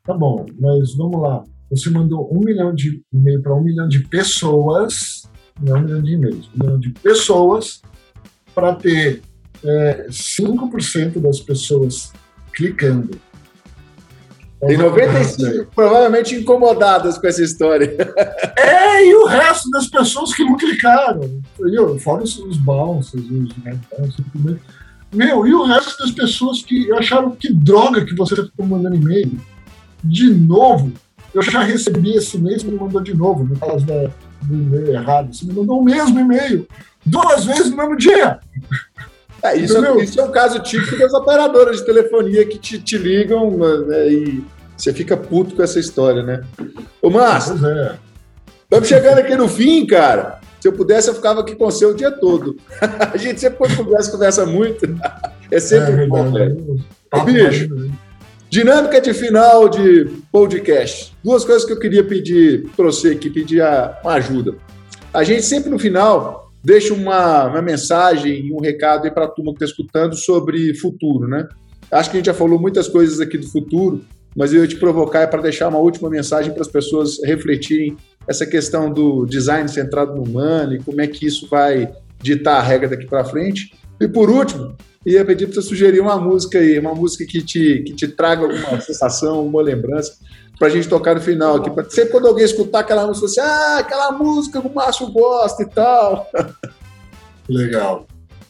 [0.03, 1.43] Tá bom, mas vamos lá.
[1.69, 5.23] Você mandou um milhão de e-mail para um milhão de pessoas,
[5.61, 7.81] não um milhão de e-mails, um milhão de pessoas
[8.53, 9.21] para ter
[9.63, 12.11] é, 5% das pessoas
[12.53, 13.19] clicando
[14.67, 17.95] tem 95 provavelmente incomodadas com essa história.
[18.57, 21.21] É, e o resto das pessoas que não clicaram.
[21.59, 21.97] Entendeu?
[21.99, 23.57] Fora os, os bounces, os.
[23.57, 23.79] Né,
[25.13, 29.39] meu, e o resto das pessoas que acharam que droga que você ficou mandando e-mail.
[30.03, 30.91] De novo,
[31.33, 34.09] eu já recebi esse e-mail, me mandou de novo, no caso da,
[34.41, 35.33] do e-mail errado.
[35.33, 36.67] Você me mandou o mesmo e-mail,
[37.05, 38.39] duas vezes no mesmo dia.
[39.43, 42.97] É, isso, é, isso, é um caso típico das operadoras de telefonia que te, te
[42.97, 44.43] ligam né, e
[44.77, 46.41] você fica puto com essa história, né?
[47.01, 47.97] Ô, Márcio, é.
[48.63, 50.39] estamos chegando aqui no fim, cara.
[50.61, 52.55] Se eu pudesse, eu ficava aqui com você o dia todo.
[52.79, 54.85] a gente sempre conversa, conversa muito.
[55.51, 56.79] É sempre é, bom, velho.
[57.25, 57.91] Bicho,
[58.49, 61.13] dinâmica de final de podcast.
[61.21, 64.55] Duas coisas que eu queria pedir para você aqui, pedir uma ajuda.
[65.13, 69.27] A gente sempre no final deixa uma, uma mensagem e um recado aí para a
[69.27, 71.47] turma que está escutando sobre futuro, né?
[71.91, 74.03] Acho que a gente já falou muitas coisas aqui do futuro,
[74.35, 77.95] mas eu ia te provocar para deixar uma última mensagem para as pessoas refletirem
[78.27, 81.91] essa questão do design centrado no humano e como é que isso vai
[82.21, 83.73] ditar a regra daqui para frente.
[83.99, 84.75] E por último,
[85.05, 88.43] ia pedir para você sugerir uma música aí, uma música que te, que te traga
[88.43, 90.13] alguma sensação, uma lembrança
[90.57, 91.69] para a gente tocar no final aqui.
[91.93, 95.69] Sempre quando alguém escutar aquela música, assim, ah, aquela música que o Márcio gosta e
[95.69, 96.29] tal.
[97.49, 98.07] Legal.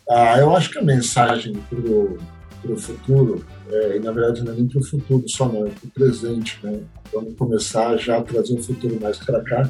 [0.09, 4.55] Ah, eu acho que a mensagem para o futuro, é, e na verdade não é
[4.55, 6.59] nem para o futuro só, não, é para o presente.
[6.63, 6.79] Né?
[7.11, 9.69] Vamos começar já a trazer o futuro mais para cá.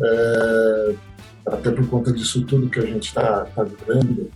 [0.00, 0.94] É,
[1.46, 4.30] até por conta disso tudo que a gente está tá vivendo,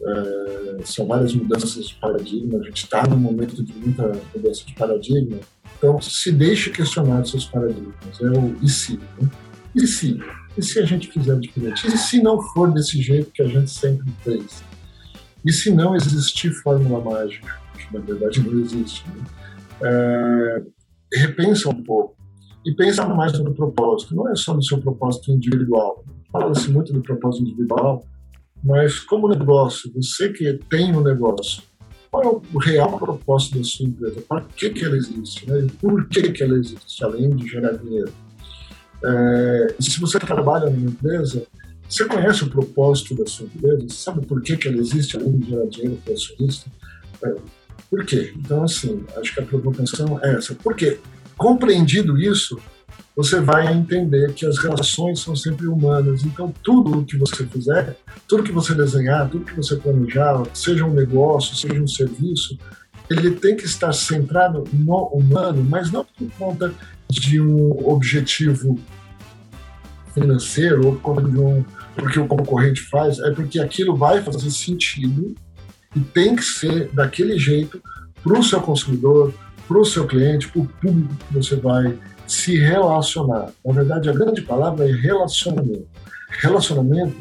[0.00, 4.74] é, são várias mudanças de paradigma, a gente está num momento de muita mudança de
[4.74, 5.38] paradigma,
[5.78, 8.20] então, se deixe questionar seus paradigmas.
[8.20, 8.96] É o e se?
[8.96, 9.30] Né?
[9.76, 10.20] E se?
[10.56, 11.86] E se a gente fizer diferente?
[11.86, 14.62] E se não for desse jeito que a gente sempre fez?
[15.44, 17.60] E se não existir fórmula mágica?
[17.78, 19.04] Que na verdade não existe.
[19.08, 19.24] Né?
[19.82, 20.62] É,
[21.14, 22.16] repensa um pouco.
[22.66, 24.16] E pensa mais no propósito.
[24.16, 26.04] Não é só no seu propósito individual.
[26.32, 28.04] Fala-se muito do propósito individual,
[28.62, 31.62] mas como negócio, você que tem um negócio,
[32.10, 34.22] qual é o real propósito da sua empresa?
[34.26, 35.48] Para que, que ela existe?
[35.48, 35.60] Né?
[35.60, 38.12] E por que, que ela existe, além de gerar dinheiro?
[39.04, 41.46] É, se você trabalha numa empresa,
[41.88, 43.82] você conhece o propósito da sua empresa?
[43.88, 46.70] Você sabe por que, que ela existe, além de gerar dinheiro para o acionista?
[47.22, 47.34] É,
[47.90, 48.32] por quê?
[48.36, 50.54] Então, assim, acho que a provocação é essa.
[50.54, 50.98] Por quê?
[51.36, 52.58] Compreendido isso,
[53.18, 56.24] você vai entender que as relações são sempre humanas.
[56.24, 57.96] Então, tudo o que você fizer,
[58.28, 62.56] tudo que você desenhar, tudo que você planejar, seja um negócio, seja um serviço,
[63.10, 66.72] ele tem que estar centrado no humano, mas não por conta
[67.10, 68.78] de um objetivo
[70.14, 71.64] financeiro ou por conta de um
[71.96, 75.34] porque o concorrente faz, é porque aquilo vai fazer sentido
[75.96, 77.82] e tem que ser daquele jeito
[78.22, 79.34] para o seu consumidor,
[79.66, 81.98] para o seu cliente, para o público que você vai
[82.28, 83.52] se relacionar.
[83.64, 85.88] Na verdade, a grande palavra é relacionamento.
[86.40, 87.16] Relacionamento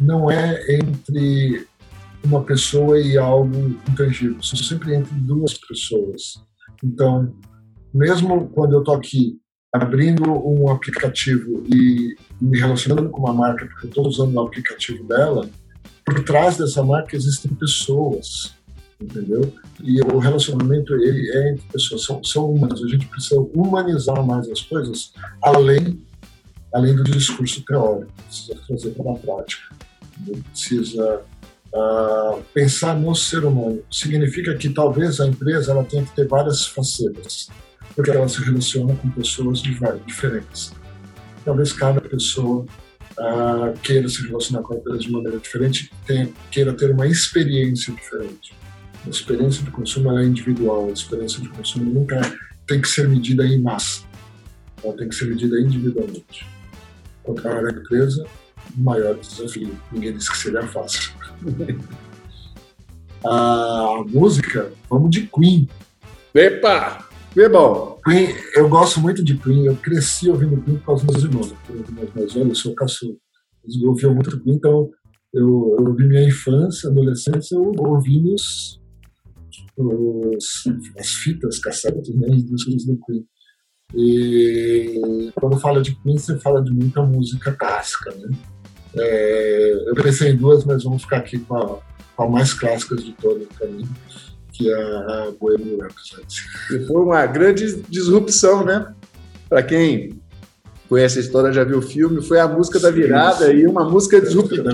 [0.00, 1.66] não é entre
[2.24, 6.42] uma pessoa e algo intangível, são sempre entre duas pessoas.
[6.82, 7.32] Então,
[7.94, 9.38] mesmo quando eu estou aqui
[9.72, 15.04] abrindo um aplicativo e me relacionando com uma marca, porque eu estou usando o aplicativo
[15.04, 15.48] dela,
[16.04, 18.55] por trás dessa marca existem pessoas,
[19.00, 19.52] entendeu?
[19.82, 22.54] E o relacionamento ele é entre pessoas, são, são.
[22.64, 26.00] A gente precisa humanizar mais as coisas, além
[26.76, 29.74] além do discurso teórico, precisa trazer para a prática,
[30.52, 31.22] precisa
[31.72, 33.82] uh, pensar no ser humano.
[33.90, 37.48] Significa que talvez a empresa ela tenha que ter várias facetas,
[37.94, 40.72] porque ela se relaciona com pessoas diferentes.
[41.46, 42.66] Talvez cada pessoa
[43.18, 45.90] uh, queira se relacionar com a empresa de maneira diferente,
[46.50, 48.54] queira ter uma experiência diferente.
[49.06, 52.20] A experiência de consumo é individual, a experiência de consumo nunca
[52.66, 54.02] tem que ser medida em massa,
[54.82, 56.44] ela tem que ser medida individualmente.
[57.22, 58.26] Quanto maior a empresa,
[58.76, 59.76] maior desafio.
[59.92, 61.12] Ninguém disse que seria fácil.
[63.24, 65.68] a música, vamos de Queen.
[66.34, 67.06] Epa!
[67.32, 68.00] Que bom.
[68.04, 69.66] Queen, eu gosto muito de Queen.
[69.66, 71.54] Eu cresci ouvindo Queen por causa dos meus irmãos.
[71.68, 73.14] Meus mais velhos, eu sou caçula.
[73.62, 74.90] Eles ouviam muito Queen, então
[75.32, 78.80] eu, eu ouvi minha infância, adolescência, eu ouvi os,
[79.76, 80.64] os,
[80.98, 83.24] as fitas, cassetes, né, discos do Queen.
[83.94, 88.36] E quando fala de Queen, você fala de muita música clássica, né?
[88.96, 91.78] É, eu pensei em duas, mas vamos ficar aqui com a,
[92.16, 93.86] com a mais clássica de todas para mim,
[94.52, 96.36] que é a Bohemian Rhapsody.
[96.72, 98.94] E foi uma grande disrupção, né?
[99.48, 100.20] Para quem
[100.88, 103.52] conhece a história, já viu o filme, foi a música da virada Sim.
[103.52, 104.72] e uma música disruptiva.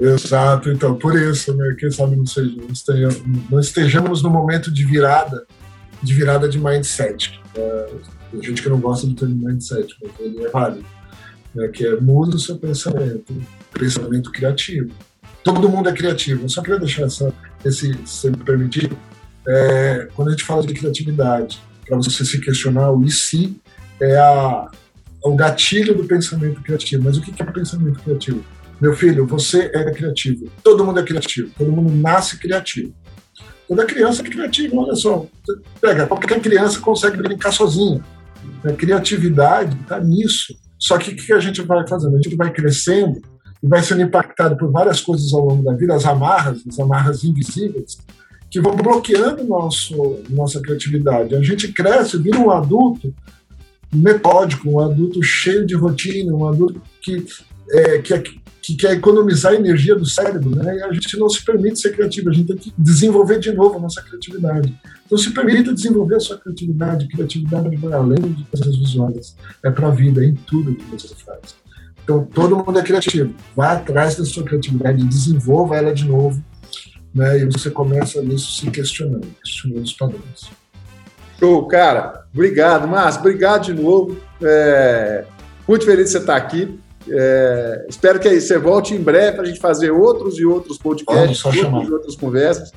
[0.00, 2.54] Exato, então, por isso, né, quem sabe não, seja,
[3.50, 5.44] não estejamos no momento de virada,
[6.02, 7.40] de virada de mindset.
[7.56, 7.90] É,
[8.30, 10.98] tem gente que não gosta do termo mindset, mas ele é válido
[11.54, 13.34] né, que é muda o seu pensamento,
[13.72, 14.90] pensamento criativo.
[15.42, 16.44] Todo mundo é criativo.
[16.44, 17.32] Eu só queria deixar essa,
[17.64, 18.90] esse, se me permitir,
[19.46, 23.56] é, quando a gente fala de criatividade, para você se questionar, o e se
[24.00, 24.70] é a,
[25.24, 27.02] o gatilho do pensamento criativo.
[27.02, 28.44] Mas o que é pensamento criativo?
[28.80, 30.50] Meu filho, você é criativo.
[30.62, 31.50] Todo mundo é criativo.
[31.56, 32.94] Todo mundo nasce criativo.
[33.66, 35.26] Toda criança é criativa, olha só.
[35.80, 38.02] Pega, qualquer criança consegue brincar sozinha.
[38.64, 40.54] A criatividade está nisso.
[40.78, 42.16] Só que o que a gente vai fazendo?
[42.16, 43.20] A gente vai crescendo
[43.62, 47.24] e vai sendo impactado por várias coisas ao longo da vida, as amarras, as amarras
[47.24, 47.98] invisíveis,
[48.48, 51.34] que vão bloqueando nosso, nossa criatividade.
[51.34, 53.12] A gente cresce, vira um adulto
[53.92, 57.24] metódico, um adulto cheio de rotina, um adulto que,
[57.72, 58.22] é, que, é,
[58.68, 60.76] que quer economizar a energia do cérebro, né?
[60.76, 63.78] E a gente não se permite ser criativo, a gente tem que desenvolver de novo
[63.78, 64.78] a nossa criatividade.
[65.06, 67.08] Então, se permita desenvolver a sua criatividade.
[67.08, 69.36] Criatividade vai além de coisas visuais.
[69.64, 71.56] É para a vida, é em tudo que você faz.
[72.04, 73.34] Então, todo mundo é criativo.
[73.56, 76.44] Vá atrás da sua criatividade, desenvolva ela de novo.
[77.14, 77.38] Né?
[77.38, 80.50] E você começa nisso se questionando, questionando os padrões.
[81.38, 82.26] Show, cara.
[82.34, 83.20] Obrigado, Márcio.
[83.20, 84.18] Obrigado de novo.
[84.42, 85.24] É...
[85.66, 86.78] Muito feliz de você estar aqui.
[87.10, 87.86] É...
[87.88, 91.88] Espero que você volte em breve para a gente fazer outros e outros podcasts, outras
[91.88, 92.72] e outras conversas.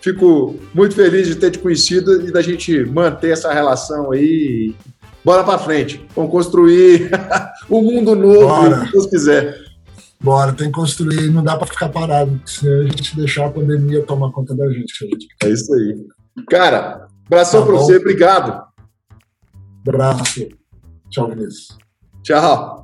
[0.00, 4.74] Fico muito feliz de ter te conhecido e da gente manter essa relação aí.
[5.24, 6.04] Bora para frente.
[6.14, 7.10] Vamos construir
[7.70, 8.84] um mundo novo, Bora.
[8.84, 9.64] se Deus quiser.
[10.20, 14.02] Bora, tem que construir, não dá para ficar parado, se a gente deixar a pandemia
[14.04, 14.94] tomar conta da gente.
[14.98, 15.26] gente...
[15.42, 16.06] É isso aí.
[16.48, 18.62] Cara, abração tá para você, obrigado.
[19.86, 20.48] Abraço.
[21.10, 21.76] Tchau, Vinícius.
[22.22, 22.83] Tchau.